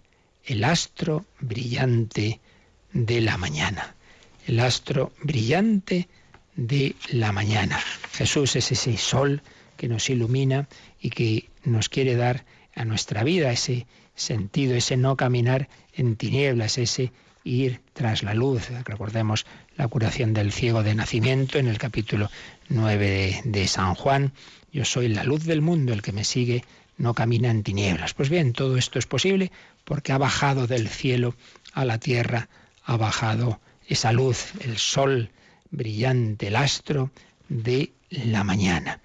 [0.44, 2.38] el astro brillante
[2.92, 3.94] de la mañana.
[4.46, 6.08] El astro brillante
[6.56, 7.78] de la mañana.
[8.12, 9.42] Jesús es ese sol
[9.76, 10.68] que nos ilumina
[11.00, 16.78] y que nos quiere dar a nuestra vida ese sentido, ese no caminar en tinieblas,
[16.78, 17.12] ese
[17.44, 18.68] ir tras la luz.
[18.84, 22.30] Recordemos la curación del ciego de nacimiento en el capítulo
[22.68, 24.32] 9 de, de, San Juan.
[24.72, 26.64] Yo soy la luz del mundo, el que me sigue
[26.98, 28.12] no camina en tinieblas.
[28.14, 29.50] Pues bien, todo esto es posible
[29.84, 31.34] porque ha bajado del cielo
[31.72, 32.48] a la tierra,
[32.84, 35.30] ha bajado esa luz, el sol
[35.70, 37.10] brillante, el astro
[37.48, 39.00] de la mañana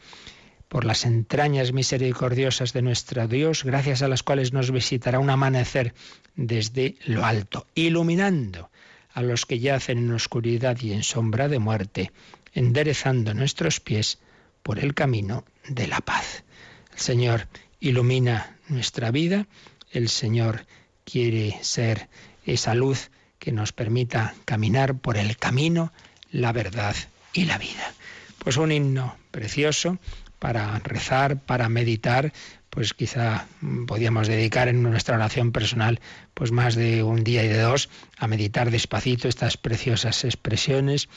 [0.67, 5.93] por las entrañas misericordiosas de nuestro Dios, gracias a las cuales nos visitará un amanecer
[6.35, 8.69] desde lo alto, iluminando
[9.13, 12.11] a los que yacen en oscuridad y en sombra de muerte,
[12.53, 14.19] enderezando nuestros pies
[14.63, 16.43] por el camino de la paz.
[16.91, 17.47] El Señor
[17.79, 19.47] ilumina nuestra vida,
[19.91, 20.65] el Señor
[21.05, 22.09] quiere ser
[22.45, 23.11] esa luz
[23.45, 25.93] que nos permita caminar por el camino,
[26.31, 26.95] la verdad
[27.31, 27.93] y la vida.
[28.39, 29.99] Pues un himno precioso
[30.39, 32.33] para rezar, para meditar,
[32.71, 33.45] pues quizá
[33.85, 35.99] podíamos dedicar en nuestra oración personal
[36.33, 41.07] pues más de un día y de dos a meditar despacito estas preciosas expresiones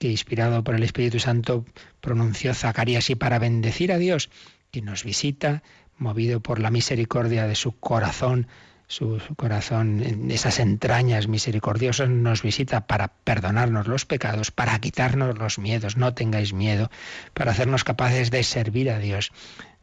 [0.00, 1.64] que inspirado por el Espíritu Santo
[2.00, 4.28] pronunció Zacarías y para bendecir a Dios
[4.72, 5.62] que nos visita,
[5.98, 8.48] movido por la misericordia de su corazón,
[8.90, 15.96] su corazón, esas entrañas misericordiosas, nos visita para perdonarnos los pecados, para quitarnos los miedos,
[15.96, 16.90] no tengáis miedo,
[17.32, 19.30] para hacernos capaces de servir a Dios,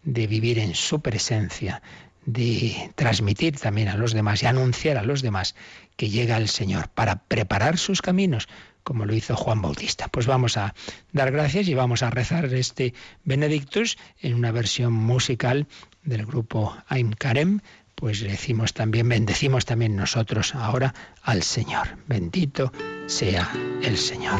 [0.03, 1.81] de vivir en su presencia,
[2.25, 5.55] de transmitir también a los demás y anunciar a los demás
[5.95, 8.49] que llega el Señor, para preparar sus caminos,
[8.83, 10.09] como lo hizo Juan Bautista.
[10.09, 10.75] Pues vamos a
[11.13, 12.93] dar gracias y vamos a rezar este
[13.23, 15.65] Benedictus en una versión musical
[16.03, 17.61] del grupo Aim Karem
[17.99, 21.97] pues decimos también, bendecimos también nosotros ahora al Señor.
[22.05, 22.71] Bendito
[23.07, 24.39] sea el Señor.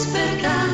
[0.00, 0.68] es verdad.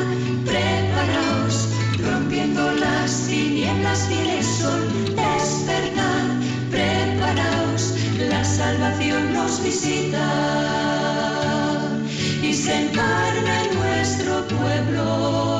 [0.45, 4.87] Preparaos, rompiendo las tinieblas viene el sol,
[5.35, 6.27] es verdad.
[6.71, 7.93] Preparaos,
[8.29, 10.27] la salvación nos visita
[12.41, 15.56] y se encarna en nuestro pueblo.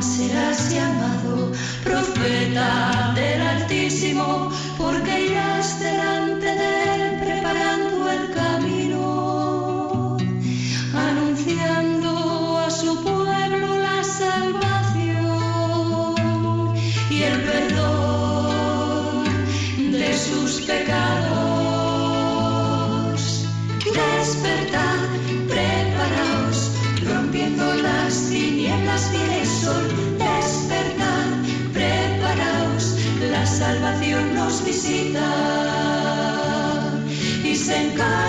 [0.00, 1.52] Serás llamado
[1.84, 2.97] profeta.
[37.78, 38.27] and God.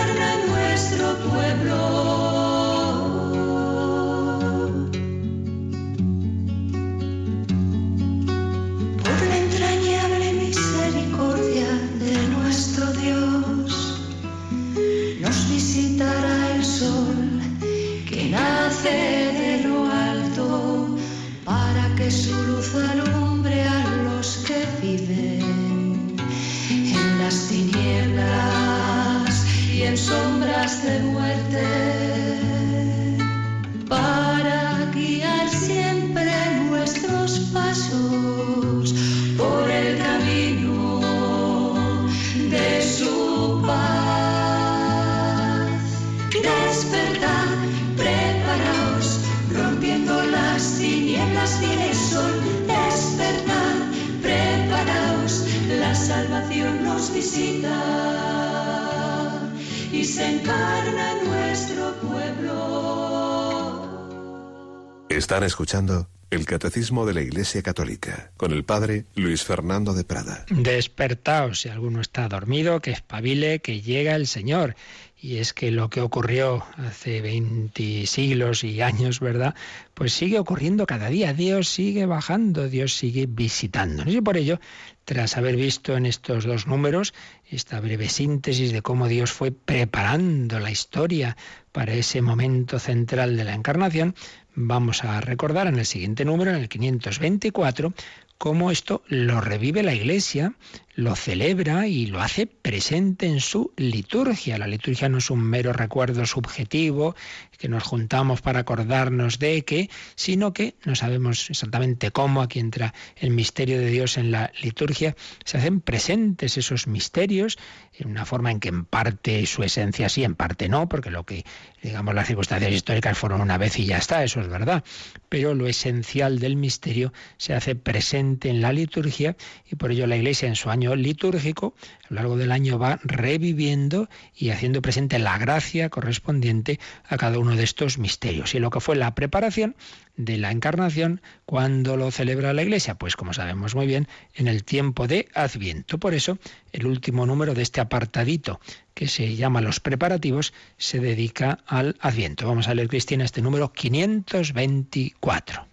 [65.30, 70.44] Están escuchando el Catecismo de la Iglesia Católica con el Padre Luis Fernando de Prada.
[70.50, 74.76] Despertaos, si alguno está dormido, que espabile, que llega el Señor.
[75.22, 79.54] Y es que lo que ocurrió hace 20 siglos y años, ¿verdad?
[79.94, 81.32] Pues sigue ocurriendo cada día.
[81.34, 84.12] Dios sigue bajando, Dios sigue visitándonos.
[84.12, 84.60] Y por ello,
[85.06, 87.14] tras haber visto en estos dos números
[87.52, 91.38] esta breve síntesis de cómo Dios fue preparando la historia
[91.72, 94.16] para ese momento central de la encarnación,
[94.56, 97.94] vamos a recordar en el siguiente número, en el 524,
[98.40, 100.54] cómo esto lo revive la Iglesia,
[100.96, 104.58] lo celebra y lo hace presente en su liturgia.
[104.58, 107.16] La liturgia no es un mero recuerdo subjetivo
[107.58, 112.94] que nos juntamos para acordarnos de que, sino que no sabemos exactamente cómo, aquí entra
[113.18, 117.58] el misterio de Dios en la liturgia, se hacen presentes esos misterios
[117.94, 121.26] en una forma en que en parte su esencia sí, en parte no, porque lo
[121.26, 121.44] que,
[121.84, 124.84] digamos, las circunstancias históricas fueron una vez y ya está, eso es verdad,
[125.28, 129.36] pero lo esencial del misterio se hace presente en la liturgia
[129.70, 131.74] y por ello la Iglesia en su año litúrgico
[132.04, 137.40] a lo largo del año va reviviendo y haciendo presente la gracia correspondiente a cada
[137.40, 138.56] uno de estos misterios.
[138.56, 139.76] Y lo que fue la preparación
[140.20, 142.96] de la encarnación, cuando lo celebra la Iglesia?
[142.96, 145.98] Pues como sabemos muy bien, en el tiempo de Adviento.
[145.98, 146.38] Por eso,
[146.74, 148.60] el último número de este apartadito
[148.94, 152.48] que se llama Los preparativos, se dedica al Adviento.
[152.48, 155.69] Vamos a leer, Cristina, este número 524.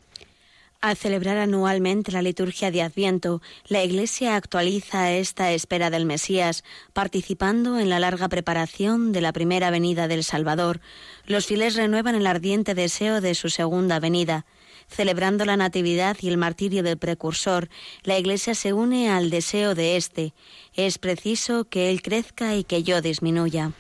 [0.87, 6.63] Al celebrar anualmente la liturgia de Adviento, la Iglesia actualiza esta espera del Mesías,
[6.93, 10.81] participando en la larga preparación de la primera venida del Salvador.
[11.25, 14.47] Los fieles renuevan el ardiente deseo de su segunda venida.
[14.87, 17.69] Celebrando la Natividad y el martirio del precursor,
[18.05, 20.35] la Iglesia se une al deseo de éste.
[20.73, 23.73] Es preciso que Él crezca y que yo disminuya.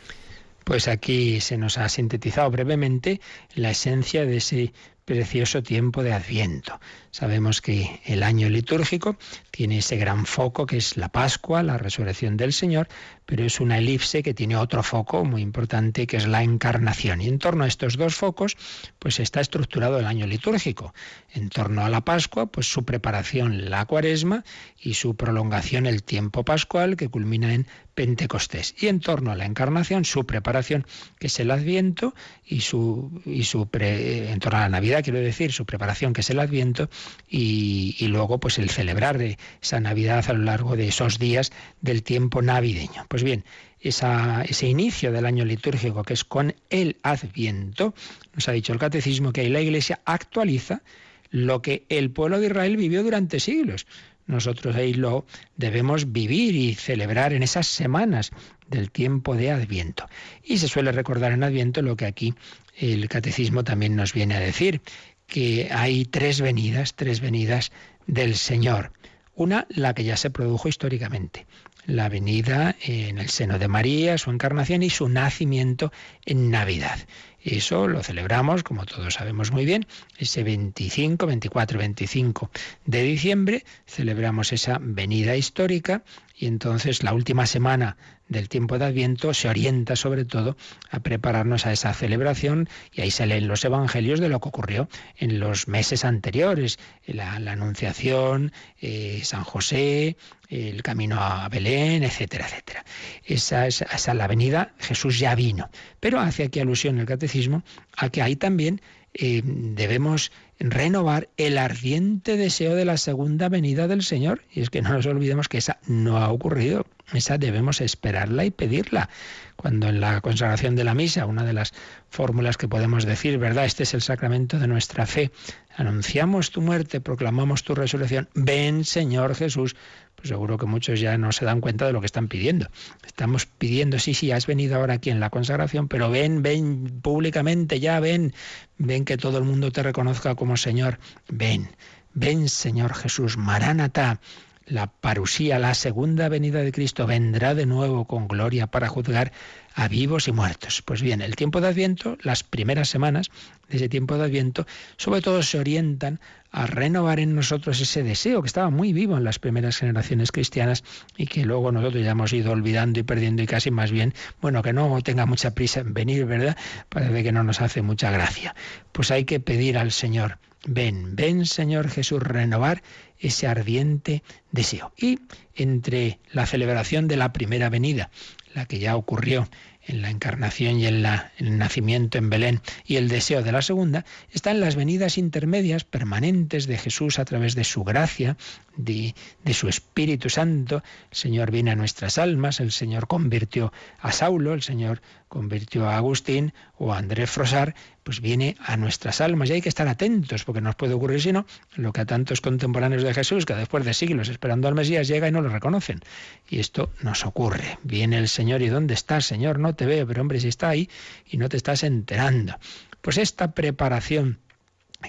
[0.64, 3.20] Pues aquí se nos ha sintetizado brevemente
[3.54, 4.72] la esencia de ese
[5.07, 6.78] precioso tiempo de Adviento.
[7.12, 9.16] Sabemos que el año litúrgico
[9.50, 12.88] tiene ese gran foco que es la Pascua, la resurrección del Señor,
[13.24, 17.20] pero es una elipse que tiene otro foco muy importante que es la encarnación.
[17.22, 18.57] Y en torno a estos dos focos,
[18.98, 20.92] pues está estructurado el año litúrgico.
[21.32, 24.44] En torno a la Pascua, pues su preparación, la Cuaresma,
[24.78, 28.74] y su prolongación, el tiempo pascual, que culmina en Pentecostés.
[28.78, 30.86] Y en torno a la encarnación, su preparación,
[31.18, 35.53] que es el Adviento, y su, y su en torno a la Navidad, quiero decir,
[35.53, 36.88] su preparación, que es el Adviento,
[37.28, 39.20] y, luego pues el celebrar
[39.61, 43.07] esa Navidad a lo largo de esos días del tiempo navideño.
[43.09, 43.44] Pues bien,
[43.80, 47.94] ese inicio del año litúrgico que es con el Adviento,
[48.34, 50.82] nos ha dicho el catecismo que ahí la Iglesia actualiza
[51.30, 53.86] lo que el pueblo de Israel vivió durante siglos.
[54.26, 55.24] Nosotros ahí lo
[55.57, 58.32] debemos vivir y celebrar en esas semanas
[58.68, 60.09] del tiempo de Adviento.
[60.42, 62.34] Y se suele recordar en Adviento lo que aquí
[62.77, 64.81] el catecismo también nos viene a decir,
[65.27, 67.72] que hay tres venidas, tres venidas
[68.07, 68.93] del Señor.
[69.35, 71.47] Una, la que ya se produjo históricamente,
[71.85, 75.93] la venida en el seno de María, su encarnación y su nacimiento
[76.24, 76.99] en Navidad.
[77.43, 79.87] Eso lo celebramos, como todos sabemos muy bien,
[80.18, 82.51] ese 25, 24, 25
[82.87, 86.03] de diciembre, celebramos esa venida histórica
[86.35, 87.97] y entonces la última semana
[88.29, 90.57] del tiempo de Adviento se orienta sobre todo
[90.91, 94.89] a prepararnos a esa celebración y ahí se leen los evangelios de lo que ocurrió
[95.16, 100.16] en los meses anteriores, la, Anunciación, eh, San José,
[100.49, 102.85] el camino a Belén, etcétera, etcétera.
[103.24, 105.70] Esa es esa, la venida, Jesús ya vino.
[106.01, 107.62] Pero hace aquí alusión el catecismo
[107.97, 108.81] a que hay también
[109.18, 114.42] eh, debemos renovar el ardiente deseo de la segunda venida del Señor.
[114.52, 116.86] Y es que no nos olvidemos que esa no ha ocurrido.
[117.12, 119.08] Esa debemos esperarla y pedirla.
[119.56, 121.72] Cuando en la consagración de la misa, una de las
[122.10, 123.64] fórmulas que podemos decir, ¿verdad?
[123.64, 125.30] Este es el sacramento de nuestra fe.
[125.76, 128.28] Anunciamos tu muerte, proclamamos tu resurrección.
[128.34, 129.76] Ven, Señor Jesús.
[130.16, 132.68] Pues seguro que muchos ya no se dan cuenta de lo que están pidiendo.
[133.06, 137.80] Estamos pidiendo, sí, sí, has venido ahora aquí en la consagración, pero ven, ven públicamente,
[137.80, 138.34] ya ven,
[138.78, 140.98] ven que todo el mundo te reconozca como Señor.
[141.28, 141.68] Ven,
[142.14, 144.20] ven, Señor Jesús, Maránata
[144.66, 149.32] la parusía, la segunda venida de Cristo, vendrá de nuevo con gloria para juzgar
[149.74, 150.82] a vivos y muertos.
[150.82, 153.30] Pues bien, el tiempo de Adviento, las primeras semanas
[153.68, 156.20] de ese tiempo de Adviento, sobre todo se orientan
[156.57, 160.84] a renovar en nosotros ese deseo que estaba muy vivo en las primeras generaciones cristianas
[161.14, 164.62] y que luego nosotros ya hemos ido olvidando y perdiendo y casi más bien, bueno,
[164.62, 166.57] que no tenga mucha prisa en venir, ¿verdad?
[166.88, 168.54] Parece que no nos hace mucha gracia.
[168.92, 172.82] Pues hay que pedir al Señor, ven, ven Señor Jesús, renovar
[173.18, 174.94] ese ardiente deseo.
[174.96, 175.18] Y
[175.57, 178.09] entre la celebración de la primera venida,
[178.54, 179.46] la que ya ocurrió
[179.87, 183.62] en la encarnación y en, la, el nacimiento en Belén y el deseo de la
[183.62, 188.37] segunda, están las venidas intermedias permanentes de Jesús a través de su gracia,
[188.76, 189.14] de,
[189.45, 190.82] de, su Espíritu Santo.
[191.11, 195.97] El Señor viene a nuestras almas, el Señor convirtió a Saulo, el Señor convirtió a
[195.97, 200.45] Agustín o a Andrés Frosar, pues viene a nuestras almas y hay que estar atentos
[200.45, 203.85] porque nos puede ocurrir si no lo que a tantos contemporáneos de Jesús que después
[203.85, 206.01] de siglos esperando al Mesías llega y no lo reconocen.
[206.49, 207.79] Y esto nos ocurre.
[207.83, 209.59] Viene el Señor y ¿dónde estás, Señor?
[209.59, 210.89] No te veo, pero hombre, si está ahí
[211.27, 212.57] y no te estás enterando.
[213.01, 214.39] Pues esta preparación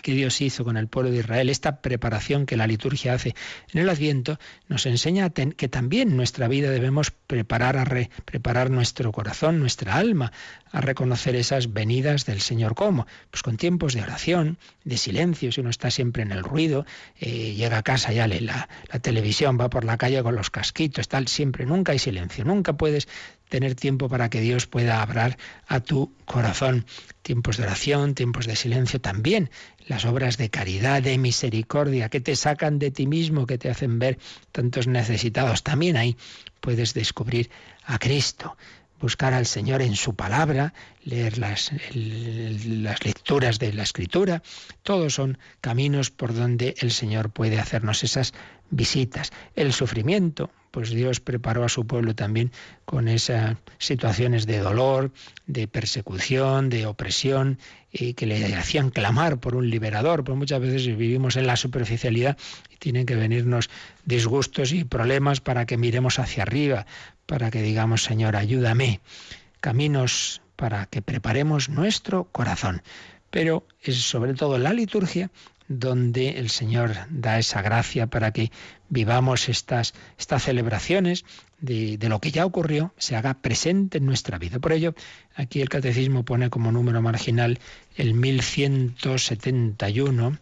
[0.01, 3.35] que Dios hizo con el pueblo de Israel, esta preparación que la liturgia hace
[3.73, 7.85] en el Adviento, nos enseña que también nuestra vida debemos preparar, a
[8.25, 10.31] preparar nuestro corazón, nuestra alma,
[10.71, 12.75] a reconocer esas venidas del Señor.
[12.75, 13.07] ¿Cómo?
[13.31, 16.85] Pues con tiempos de oración, de silencio, si uno está siempre en el ruido,
[17.19, 21.07] eh, llega a casa, ya la, la televisión, va por la calle con los casquitos,
[21.07, 23.07] tal, siempre, nunca hay silencio, nunca puedes
[23.49, 25.37] tener tiempo para que Dios pueda hablar
[25.67, 26.85] a tu corazón.
[27.21, 29.49] Tiempos de oración, tiempos de silencio también.
[29.87, 33.99] Las obras de caridad, de misericordia, que te sacan de ti mismo, que te hacen
[33.99, 34.19] ver
[34.51, 35.63] tantos necesitados.
[35.63, 36.17] También ahí
[36.59, 37.49] puedes descubrir
[37.85, 38.57] a Cristo
[38.99, 40.73] buscar al Señor en su palabra,
[41.03, 44.41] leer las, las, lecturas de la escritura,
[44.83, 48.33] todos son caminos por donde el Señor puede hacernos esas
[48.69, 49.31] visitas.
[49.55, 52.51] El sufrimiento, pues Dios preparó a su pueblo también
[52.85, 55.11] con esas situaciones de dolor,
[55.45, 57.57] de persecución, de opresión,
[57.91, 62.37] que le hacían clamar por un liberador, pues muchas veces vivimos en la superficialidad
[62.69, 63.69] y tienen que venirnos
[64.05, 66.85] disgustos y problemas para que miremos hacia arriba,
[67.25, 68.99] para que digamos, Señor, ayúdame.
[69.61, 72.83] Caminos para que preparemos nuestro corazón.
[73.31, 75.31] Pero es sobre todo la liturgia
[75.67, 78.51] donde el Señor da esa gracia para que
[78.89, 81.25] vivamos estas, estas celebraciones
[81.59, 84.59] de, lo que ya ocurrió, se haga presente en nuestra vida.
[84.59, 84.93] Por ello,
[85.35, 87.59] aquí el Catecismo pone como número marginal
[87.95, 90.37] el 1171,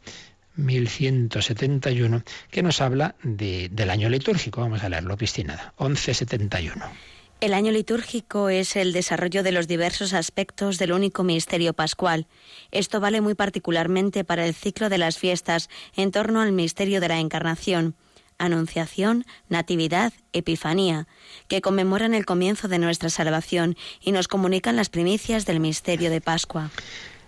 [0.55, 4.61] 1171, que nos habla de, del año litúrgico.
[4.61, 5.73] Vamos a leerlo, Cristina.
[5.79, 7.14] 1171.
[7.41, 12.27] El año litúrgico es el desarrollo de los diversos aspectos del único misterio pascual.
[12.71, 17.09] Esto vale muy particularmente para el ciclo de las fiestas en torno al misterio de
[17.09, 17.95] la Encarnación,
[18.37, 21.07] Anunciación, Natividad, Epifanía,
[21.47, 26.21] que conmemoran el comienzo de nuestra salvación y nos comunican las primicias del misterio de
[26.21, 26.71] Pascua.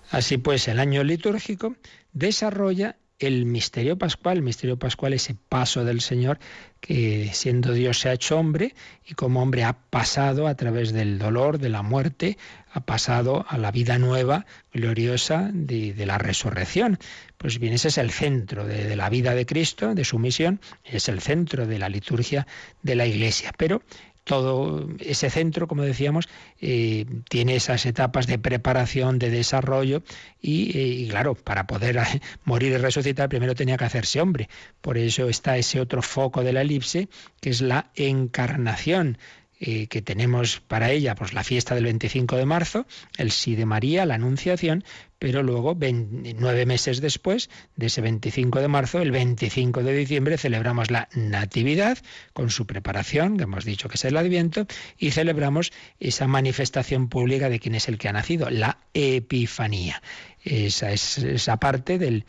[0.10, 1.76] Así pues, el año litúrgico
[2.14, 4.38] desarrolla el misterio pascual.
[4.38, 6.40] El misterio pascual, ese paso del Señor
[6.80, 11.18] que siendo Dios se ha hecho hombre y como hombre ha pasado a través del
[11.18, 12.38] dolor, de la muerte,
[12.72, 17.00] ha pasado a la vida nueva, gloriosa de, la resurrección.
[17.38, 20.62] Pues bien, ese es el centro de, de, la vida de Cristo, de su misión,
[20.84, 22.46] es el centro de la liturgia
[22.84, 23.52] de la Iglesia.
[23.58, 23.82] Pero
[24.28, 26.28] todo ese centro, como decíamos,
[26.62, 30.04] eh, tiene esas etapas de preparación, de desarrollo
[30.42, 31.98] y, eh, y, claro, para poder
[32.44, 34.50] morir y resucitar primero tenía que hacerse hombre.
[34.82, 37.08] Por eso está ese otro foco de la elipse,
[37.42, 39.18] que es la encarnación.
[39.60, 42.86] Eh, que tenemos para ella pues la fiesta del 25 de marzo,
[43.18, 44.84] el sí de María, la Anunciación,
[45.18, 50.92] pero luego nueve meses después de ese 25 de marzo, el 25 de diciembre, celebramos
[50.92, 51.98] la Natividad
[52.34, 54.68] con su preparación, que hemos dicho que es el Adviento,
[55.00, 60.04] y celebramos esa manifestación pública de quién es el que ha nacido, la Epifanía.
[60.44, 62.26] Esa es esa parte del,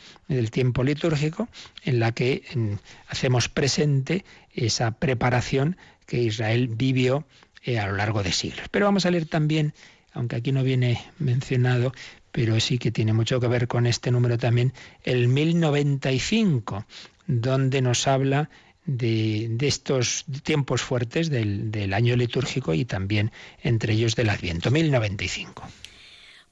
[0.51, 1.49] tiempo litúrgico
[1.85, 2.73] en la que mm,
[3.09, 4.25] hacemos presente
[4.55, 5.77] esa preparación
[6.09, 7.25] que Israel vivió
[7.63, 8.67] eh, a lo largo de siglos.
[8.71, 9.75] Pero vamos a leer también,
[10.13, 11.93] aunque aquí no viene mencionado,
[12.33, 14.73] pero sí que tiene mucho que ver con este número también,
[15.05, 16.87] el 1095,
[17.27, 18.49] donde nos habla
[18.87, 23.31] de, estos tiempos fuertes del, del año litúrgico y también
[23.63, 25.63] entre ellos del Adviento, 1095.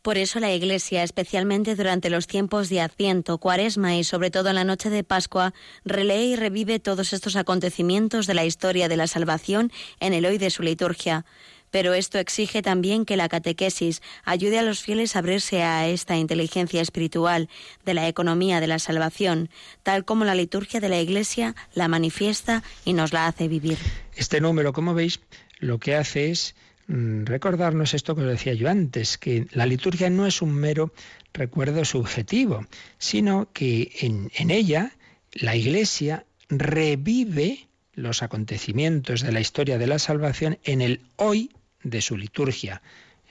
[0.07, 4.54] Por eso la Iglesia, especialmente durante los tiempos de Adviento, Cuaresma y sobre todo en
[4.54, 5.52] la noche de Pascua,
[5.84, 10.38] relee y revive todos estos acontecimientos de la historia de la salvación en el hoy
[10.38, 11.24] de su liturgia.
[11.72, 16.16] Pero esto exige también que la catequesis ayude a los fieles a abrirse a esta
[16.16, 17.48] inteligencia espiritual
[17.84, 19.50] de la economía de la salvación,
[19.82, 23.78] tal como la liturgia de la Iglesia la manifiesta y nos la hace vivir.
[24.14, 25.18] Este número, como veis,
[25.59, 26.54] lo que hace es
[26.89, 30.93] recordarnos esto que os decía yo antes, que la liturgia no es un mero
[31.32, 32.66] recuerdo subjetivo,
[32.99, 34.93] sino que en, en ella
[35.32, 41.51] la Iglesia revive los acontecimientos de la historia de la salvación en el hoy
[41.82, 42.82] de su liturgia.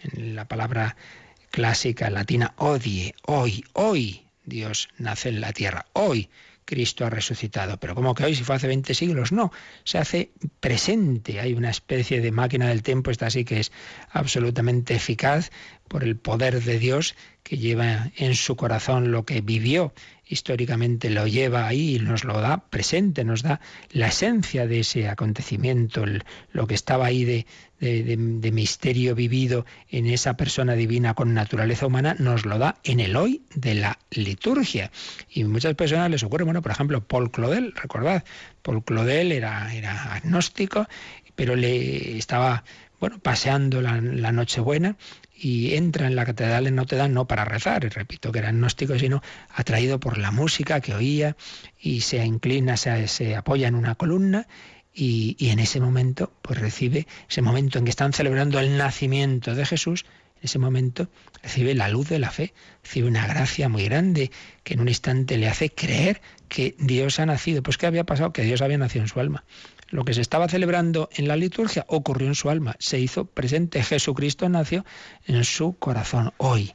[0.03, 0.97] En la palabra
[1.51, 6.29] clásica latina odie, hoy, hoy Dios nace en la tierra, hoy
[6.65, 7.77] Cristo ha resucitado.
[7.77, 9.51] Pero como que hoy, si fue hace 20 siglos, no,
[9.83, 11.39] se hace presente.
[11.39, 13.71] Hay una especie de máquina del tiempo, esta sí que es
[14.09, 15.51] absolutamente eficaz
[15.87, 19.93] por el poder de Dios que lleva en su corazón lo que vivió
[20.27, 23.59] históricamente lo lleva ahí y nos lo da presente, nos da
[23.91, 26.03] la esencia de ese acontecimiento,
[26.51, 27.45] lo que estaba ahí
[27.79, 32.99] de, de, misterio vivido en esa persona divina con naturaleza humana, nos lo da en
[32.99, 34.91] el hoy de la liturgia.
[35.29, 38.23] Y muchas personas les ocurre, bueno, por ejemplo, Paul Claudel, recordad,
[38.61, 40.87] Paul Claudel era, era agnóstico,
[41.35, 42.63] pero le estaba
[42.99, 44.95] bueno, paseando la, la Nochebuena
[45.37, 48.97] y entra en la catedral de Notre Dame no para rezar, repito que era agnóstico,
[48.97, 51.35] sino atraído por la música que oía
[51.79, 54.47] y se inclina, se, se apoya en una columna
[54.95, 59.65] y, en ese momento pues recibe, ese momento en que están celebrando el nacimiento de
[59.65, 60.05] Jesús,
[60.37, 61.09] en ese momento
[61.43, 64.31] recibe la luz de la fe, recibe una gracia muy grande
[64.63, 67.63] que en un instante le hace creer que Dios ha nacido.
[67.63, 68.31] Pues ¿qué había pasado?
[68.31, 69.43] Que Dios había nacido en su alma
[69.89, 73.83] lo que se estaba celebrando en la liturgia ocurrió en su alma, se hizo presente.
[73.83, 74.85] Jesucristo nació
[75.25, 76.33] en su corazón.
[76.37, 76.73] Hoy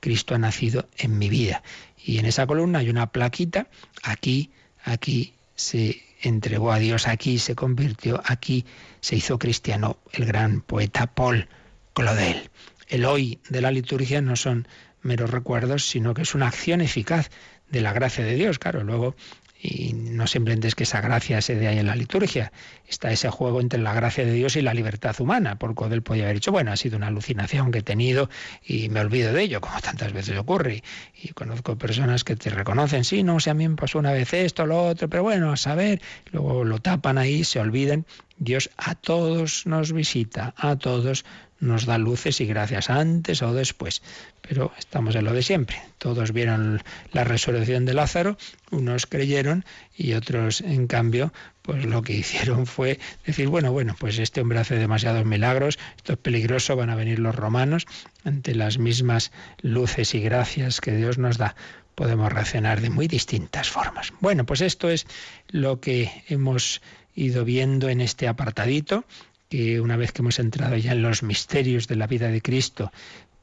[0.00, 1.62] Cristo ha nacido en mi vida.
[1.96, 3.68] Y en esa columna hay una plaquita,
[4.02, 4.50] aquí,
[4.82, 8.64] aquí se entregó a Dios, aquí se convirtió, aquí
[9.00, 11.48] se hizo cristiano el gran poeta Paul
[11.94, 12.50] Claudel.
[12.88, 14.66] El hoy de la liturgia no son
[15.02, 17.30] meros recuerdos, sino que es una acción eficaz
[17.68, 18.58] de la gracia de Dios.
[18.58, 19.14] Claro, luego
[19.60, 22.52] y no simplemente es que esa gracia se dé ahí en la liturgia,
[22.86, 25.58] está ese juego entre la gracia de Dios y la libertad humana.
[25.58, 28.30] Porque él podía haber dicho, bueno, ha sido una alucinación que he tenido
[28.64, 30.84] y me olvido de ello, como tantas veces ocurre.
[31.20, 34.32] Y conozco personas que te reconocen, sí, no, si a mí me pasó una vez
[34.32, 36.00] esto, lo otro, pero bueno, a saber,
[36.30, 38.06] luego lo tapan ahí, se olviden.
[38.40, 41.24] Dios a todos nos visita, a todos
[41.60, 44.02] nos da luces y gracias antes o después.
[44.42, 45.80] Pero estamos en lo de siempre.
[45.98, 46.82] Todos vieron
[47.12, 48.36] la resurrección de Lázaro,
[48.70, 49.64] unos creyeron
[49.96, 51.32] y otros, en cambio,
[51.62, 56.14] pues lo que hicieron fue decir, bueno, bueno, pues este hombre hace demasiados milagros, esto
[56.14, 57.86] es peligroso, van a venir los romanos
[58.24, 61.56] ante las mismas luces y gracias que Dios nos da.
[61.94, 64.12] Podemos reaccionar de muy distintas formas.
[64.20, 65.04] Bueno, pues esto es
[65.48, 66.80] lo que hemos
[67.18, 69.04] ido viendo en este apartadito
[69.48, 72.92] que una vez que hemos entrado ya en los misterios de la vida de Cristo,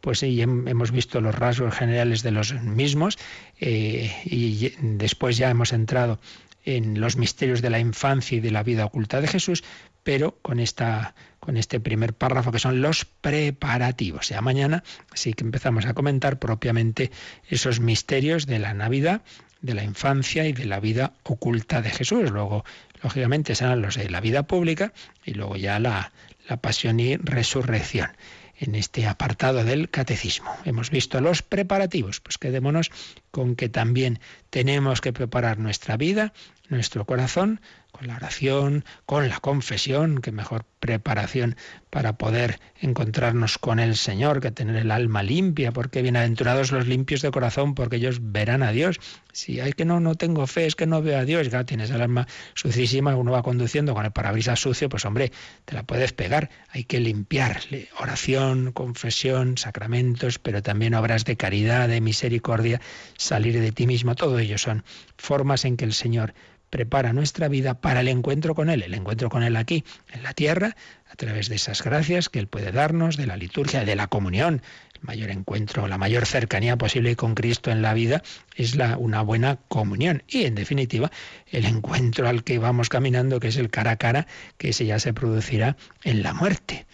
[0.02, 3.18] pues sí, hemos visto los rasgos generales de los mismos
[3.60, 6.20] eh, y después ya hemos entrado
[6.64, 9.64] en los misterios de la infancia y de la vida oculta de Jesús,
[10.04, 14.30] pero con esta con este primer párrafo que son los preparativos.
[14.30, 14.84] Ya mañana
[15.14, 17.12] sí que empezamos a comentar propiamente
[17.50, 19.22] esos misterios de la Navidad,
[19.62, 22.32] de la infancia y de la vida oculta de Jesús.
[22.32, 22.66] Luego
[23.06, 24.92] lógicamente serán los de la vida pública
[25.24, 26.12] y luego ya la,
[26.50, 28.10] la pasión y resurrección
[28.58, 30.52] en este apartado del catecismo.
[30.66, 32.90] Hemos visto los preparativos, pues quedémonos
[33.30, 36.34] con que también tenemos que preparar nuestra vida,
[36.68, 37.62] nuestro corazón,
[37.96, 41.56] con la oración, con la confesión, que mejor preparación
[41.90, 47.22] para poder encontrarnos con el Señor, que tener el alma limpia, porque bienaventurados los limpios
[47.22, 49.00] de corazón, porque ellos verán a Dios.
[49.32, 51.90] Si hay que no, no tengo fe, es que no veo a Dios, ya tienes
[51.90, 55.32] el alma sucísima, uno va conduciendo con el parabrisas sucio, pues hombre,
[55.64, 57.88] te la puedes pegar, hay que limpiarle.
[57.98, 62.82] Oración, confesión, sacramentos, pero también obras de caridad, de misericordia,
[63.18, 64.84] salir de ti mismo, todo ello son
[65.18, 66.34] formas en que el Señor
[66.70, 70.34] prepara nuestra vida para el encuentro con Él, el encuentro con Él aquí, en la
[70.34, 70.76] tierra,
[71.10, 74.62] a través de esas gracias que Él puede darnos, de la liturgia, de la comunión.
[74.96, 78.24] El mayor encuentro, la mayor cercanía posible con Cristo en la vida
[78.56, 80.24] es la, una buena comunión.
[80.28, 81.12] Y en definitiva,
[81.52, 85.00] el encuentro al que vamos caminando, que es el cara a cara, que ese ya
[85.00, 86.86] se producirá en la muerte.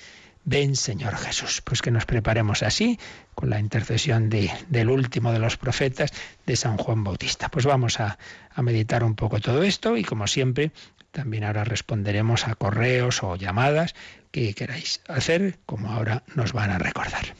[0.51, 2.99] Ven Señor Jesús, pues que nos preparemos así
[3.35, 6.11] con la intercesión de, del último de los profetas,
[6.45, 7.47] de San Juan Bautista.
[7.47, 8.19] Pues vamos a,
[8.53, 10.73] a meditar un poco todo esto y como siempre
[11.11, 13.95] también ahora responderemos a correos o llamadas
[14.31, 17.33] que queráis hacer, como ahora nos van a recordar.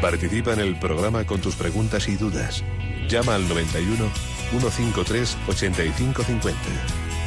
[0.00, 2.62] Participa en el programa con tus preguntas y dudas.
[3.08, 4.08] Llama al 91
[4.50, 7.13] 153 8550.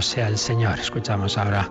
[0.00, 0.78] Sea el Señor.
[0.78, 1.68] Escuchamos ahora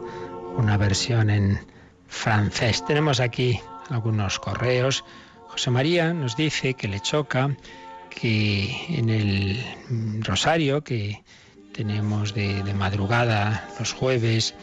[0.57, 1.59] una versión en
[2.07, 2.84] francés.
[2.86, 3.59] Tenemos aquí
[3.89, 5.05] algunos correos.
[5.47, 7.55] José María nos dice que le choca
[8.09, 11.23] que en el rosario que
[11.73, 14.55] tenemos de, de madrugada los jueves,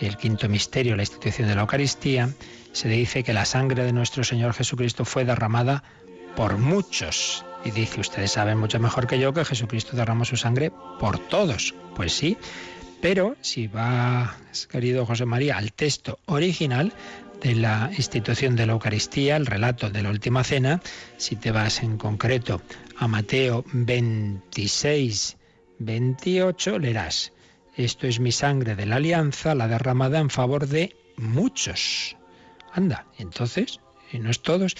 [0.00, 2.28] el quinto misterio, la institución de la Eucaristía,
[2.72, 5.84] se dice que la sangre de nuestro Señor Jesucristo fue derramada
[6.34, 7.44] por muchos.
[7.64, 11.74] Y dice, ustedes saben mucho mejor que yo que Jesucristo derramó su sangre por todos.
[11.94, 12.36] Pues sí,
[13.02, 14.38] pero si va,
[14.70, 16.92] querido José María, al texto original
[17.42, 20.80] de la institución de la Eucaristía, el relato de la Última Cena,
[21.16, 22.62] si te vas en concreto
[22.96, 25.36] a Mateo 26,
[25.80, 27.32] 28, leerás,
[27.76, 32.16] esto es mi sangre de la alianza, la derramada en favor de muchos.
[32.72, 33.80] Anda, entonces,
[34.12, 34.76] y no es todos,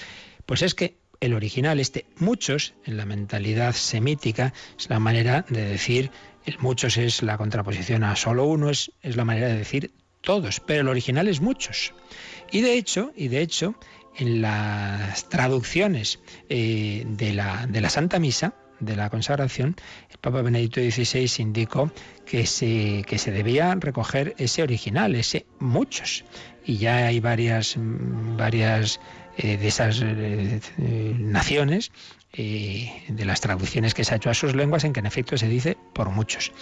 [0.46, 5.64] pues es que el original, este muchos, en la mentalidad semítica, es la manera de
[5.64, 6.10] decir,
[6.44, 10.60] el muchos es la contraposición a solo uno, es, es la manera de decir todos,
[10.60, 11.92] pero el original es muchos.
[12.50, 13.74] Y de hecho, y de hecho,
[14.16, 19.76] en las traducciones eh, de, la, de la Santa Misa, de la consagración,
[20.10, 21.90] el Papa Benedicto XVI indicó
[22.26, 26.24] que se, que se debía recoger ese original, ese muchos.
[26.64, 29.00] Y ya hay varias, varias
[29.36, 30.60] eh, de esas eh,
[32.32, 35.48] de las traducciones que se ha hecho a sus lenguas, en que en efecto se
[35.48, 36.52] dice por muchos.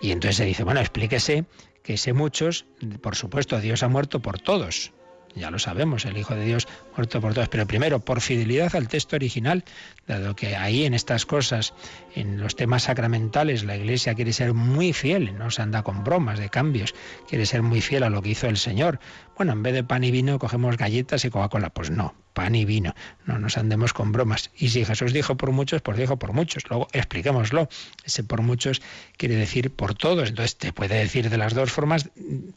[0.00, 1.44] Y entonces se dice, bueno, explíquese
[1.82, 2.66] que ese muchos,
[3.00, 4.92] por supuesto, Dios ha muerto por todos.
[5.34, 7.48] Ya lo sabemos, el Hijo de Dios muerto por todos.
[7.48, 9.64] Pero primero, por fidelidad al texto original,
[10.06, 11.74] dado que ahí en estas cosas,
[12.14, 16.38] en los temas sacramentales, la Iglesia quiere ser muy fiel, no se anda con bromas
[16.38, 16.94] de cambios,
[17.28, 19.00] quiere ser muy fiel a lo que hizo el Señor.
[19.36, 21.70] Bueno, en vez de pan y vino cogemos galletas y Coca-Cola.
[21.70, 22.94] Pues no, pan y vino.
[23.26, 24.50] No nos andemos con bromas.
[24.56, 26.62] Y si Jesús dijo por muchos, pues dijo por muchos.
[26.68, 27.68] Luego expliquémoslo.
[28.04, 28.80] Ese por muchos
[29.16, 30.28] quiere decir por todos.
[30.28, 32.10] Entonces te puede decir de las dos formas.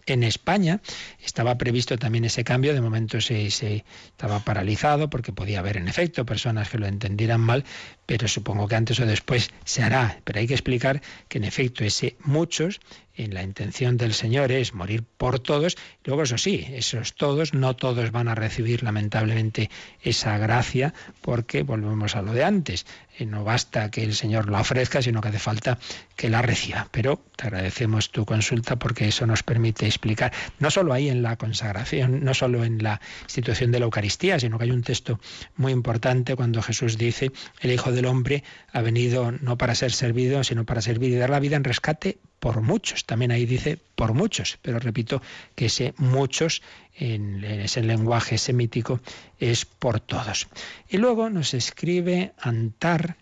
[0.05, 0.81] En España
[1.23, 2.73] estaba previsto también ese cambio.
[2.73, 7.36] De momento se, se estaba paralizado porque podía haber en efecto personas que lo entendieran
[7.41, 7.65] mal,
[8.05, 10.19] pero supongo que antes o después se hará.
[10.23, 12.79] Pero hay que explicar que en efecto ese muchos
[13.17, 15.75] en la intención del Señor es morir por todos.
[16.05, 19.69] Luego, eso sí, esos todos, no todos van a recibir lamentablemente
[20.01, 22.85] esa gracia, porque volvemos a lo de antes.
[23.17, 25.79] Eh, no basta que el Señor la ofrezca, sino que hace falta
[26.15, 26.87] que la reciba.
[26.91, 31.35] Pero te agradecemos tu consulta porque eso nos permite explicar, no solo ahí en la
[31.37, 35.19] consagración, no solo en la institución de la Eucaristía, sino que hay un texto
[35.55, 40.43] muy importante cuando Jesús dice, el Hijo del Hombre ha venido no para ser servido,
[40.43, 43.05] sino para servir y dar la vida en rescate por muchos.
[43.05, 45.21] También ahí dice por muchos, pero repito
[45.55, 46.61] que ese muchos
[46.95, 48.99] en ese lenguaje semítico
[49.39, 50.47] es por todos.
[50.89, 53.17] Y luego nos escribe Antar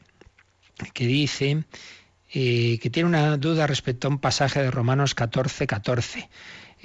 [0.93, 1.63] que dice
[2.31, 6.29] eh, que tiene una duda respecto a un pasaje de Romanos 14, 14.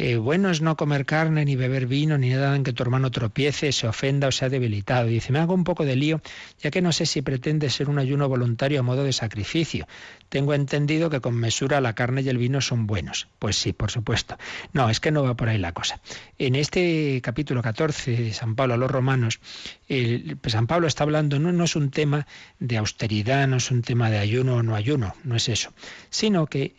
[0.02, 3.10] Eh, bueno es no comer carne, ni beber vino, ni nada en que tu hermano
[3.10, 5.06] tropiece, se ofenda o sea debilitado.
[5.08, 6.22] dice, me hago un poco de lío,
[6.58, 9.86] ya que no sé si pretende ser un ayuno voluntario a modo de sacrificio.
[10.30, 13.28] Tengo entendido que con mesura la carne y el vino son buenos.
[13.38, 14.38] Pues sí, por supuesto.
[14.72, 16.00] No, es que no va por ahí la cosa.
[16.38, 19.38] En este capítulo 14 de San Pablo a los romanos,
[19.86, 22.26] pues San Pablo está hablando, no, es un tema
[22.58, 25.72] de austeridad, no es un tema de ayuno o no ayuno, no es eso,
[26.10, 26.74] sino que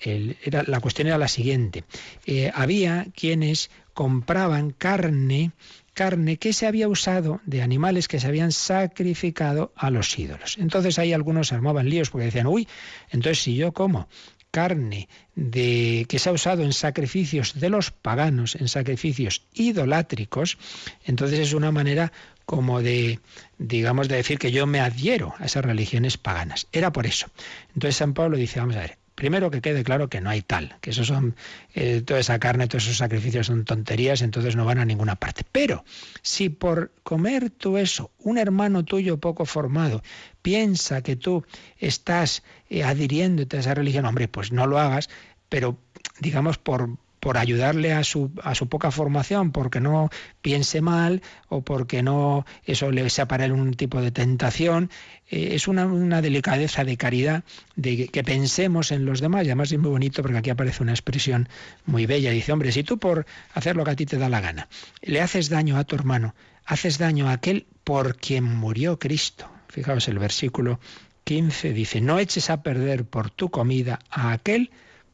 [0.49, 1.83] la cuestión era la siguiente.
[2.25, 5.51] Eh, había quienes compraban carne
[5.93, 10.57] carne que se había usado de animales que se habían sacrificado a los ídolos.
[10.57, 12.67] Entonces ahí algunos armaban líos porque decían, uy,
[13.09, 14.07] entonces si yo como
[14.51, 20.57] carne de, que se ha usado en sacrificios de los paganos, en sacrificios idolátricos,
[21.05, 22.11] entonces es una manera
[22.45, 23.19] como de,
[23.57, 26.67] digamos, de decir que yo me adhiero a esas religiones paganas.
[26.73, 27.27] Era por eso.
[27.73, 30.77] Entonces San Pablo dice, vamos a ver, Primero que quede claro que no hay tal,
[30.81, 31.35] que eso son,
[31.75, 35.43] eh, toda esa carne, todos esos sacrificios son tonterías, entonces no van a ninguna parte.
[35.51, 35.85] Pero
[36.23, 40.01] si por comer tú eso, un hermano tuyo poco formado
[40.41, 41.45] piensa que tú
[41.77, 42.41] estás
[42.71, 45.07] eh, adhiriéndote a esa religión, hombre, pues no lo hagas,
[45.49, 45.77] pero
[46.19, 46.89] digamos por,
[47.21, 50.09] por ayudarle a su, a su poca formación, porque no
[50.41, 54.89] piense mal o porque no eso le sea para él un tipo de tentación.
[55.29, 57.43] Eh, es una, delicadeza de caridad
[57.75, 59.45] de que, pensemos en los demás.
[59.45, 61.47] Y además es muy bonito porque aquí aparece una expresión
[61.85, 62.31] muy bella.
[62.31, 64.67] Dice, hombre, si tú por hacer lo que a ti te da la gana
[65.01, 66.33] le haces daño a tu hermano,
[66.65, 69.47] haces daño a aquel por quien murió Cristo.
[69.69, 70.79] Fijaos el versículo
[71.25, 74.71] 15 dice, no eches a perder por tu comida a aquel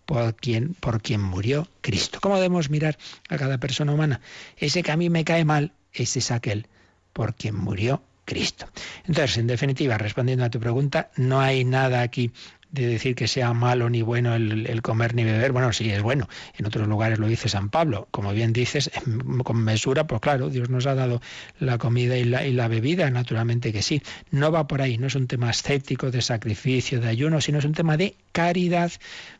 [0.07, 2.19] por quien, por quien murió Cristo.
[2.21, 2.97] ¿Cómo debemos mirar
[3.27, 4.21] a cada persona humana?
[4.55, 6.67] Ese que a mí me cae mal, ese es aquel
[7.11, 8.67] por quien murió Cristo.
[9.05, 12.31] Entonces, en definitiva, respondiendo a tu pregunta, no hay nada aquí
[12.71, 15.51] de decir que sea malo ni bueno el, comer ni beber.
[15.51, 16.27] Bueno, sí, es bueno.
[16.57, 18.07] En otros lugares lo dice San Pablo.
[18.11, 18.91] Como bien dices,
[19.43, 21.21] con mesura, pues claro, Dios nos ha dado
[21.59, 24.01] la comida y la, y la bebida, naturalmente que sí.
[24.31, 27.65] No va por ahí, no es un tema escéptico de sacrificio, de ayuno, sino es
[27.65, 28.91] un tema de caridad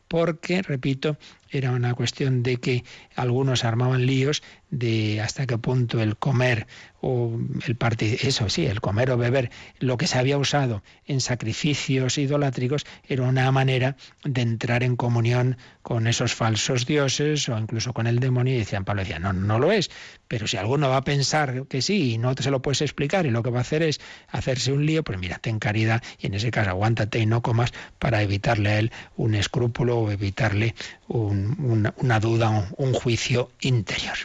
[0.08, 1.18] porque, repito,
[1.50, 6.66] era una cuestión de que algunos armaban líos de hasta qué punto el comer
[7.00, 11.20] o el partido, eso sí, el comer o beber, lo que se había usado en
[11.20, 17.92] sacrificios idolátricos era una manera de entrar en comunión con esos falsos dioses o incluso
[17.92, 19.90] con el demonio y decían, Pablo decía, no, no lo es,
[20.26, 23.30] pero si alguno va a pensar que sí y no se lo puedes explicar y
[23.30, 26.34] lo que va a hacer es hacerse un lío, pues mira, ten caridad y en
[26.34, 30.74] ese caso aguántate y no comas para evitarle a él un escrúpulo o evitarle
[31.08, 34.16] una, duda, un, juicio interior.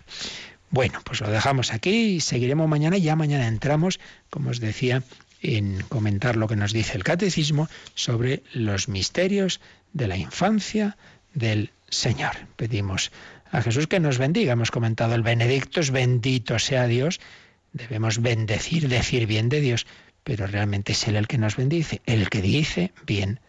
[0.73, 2.97] Bueno, pues lo dejamos aquí y seguiremos mañana.
[2.97, 3.99] Ya mañana entramos,
[4.31, 5.03] como os decía,
[5.39, 9.61] en comentar lo que nos dice el catecismo sobre los misterios
[9.93, 10.97] de la infancia
[11.35, 12.31] del Señor.
[12.55, 13.11] Pedimos
[13.51, 14.53] a Jesús que nos bendiga.
[14.53, 17.19] Hemos comentado el benedictus, bendito sea Dios.
[17.73, 19.85] Debemos bendecir, decir bien de Dios,
[20.23, 23.39] pero realmente es Él el que nos bendice, el que dice bien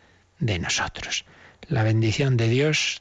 [0.40, 1.24] de nosotros.
[1.68, 3.00] La bendición de Dios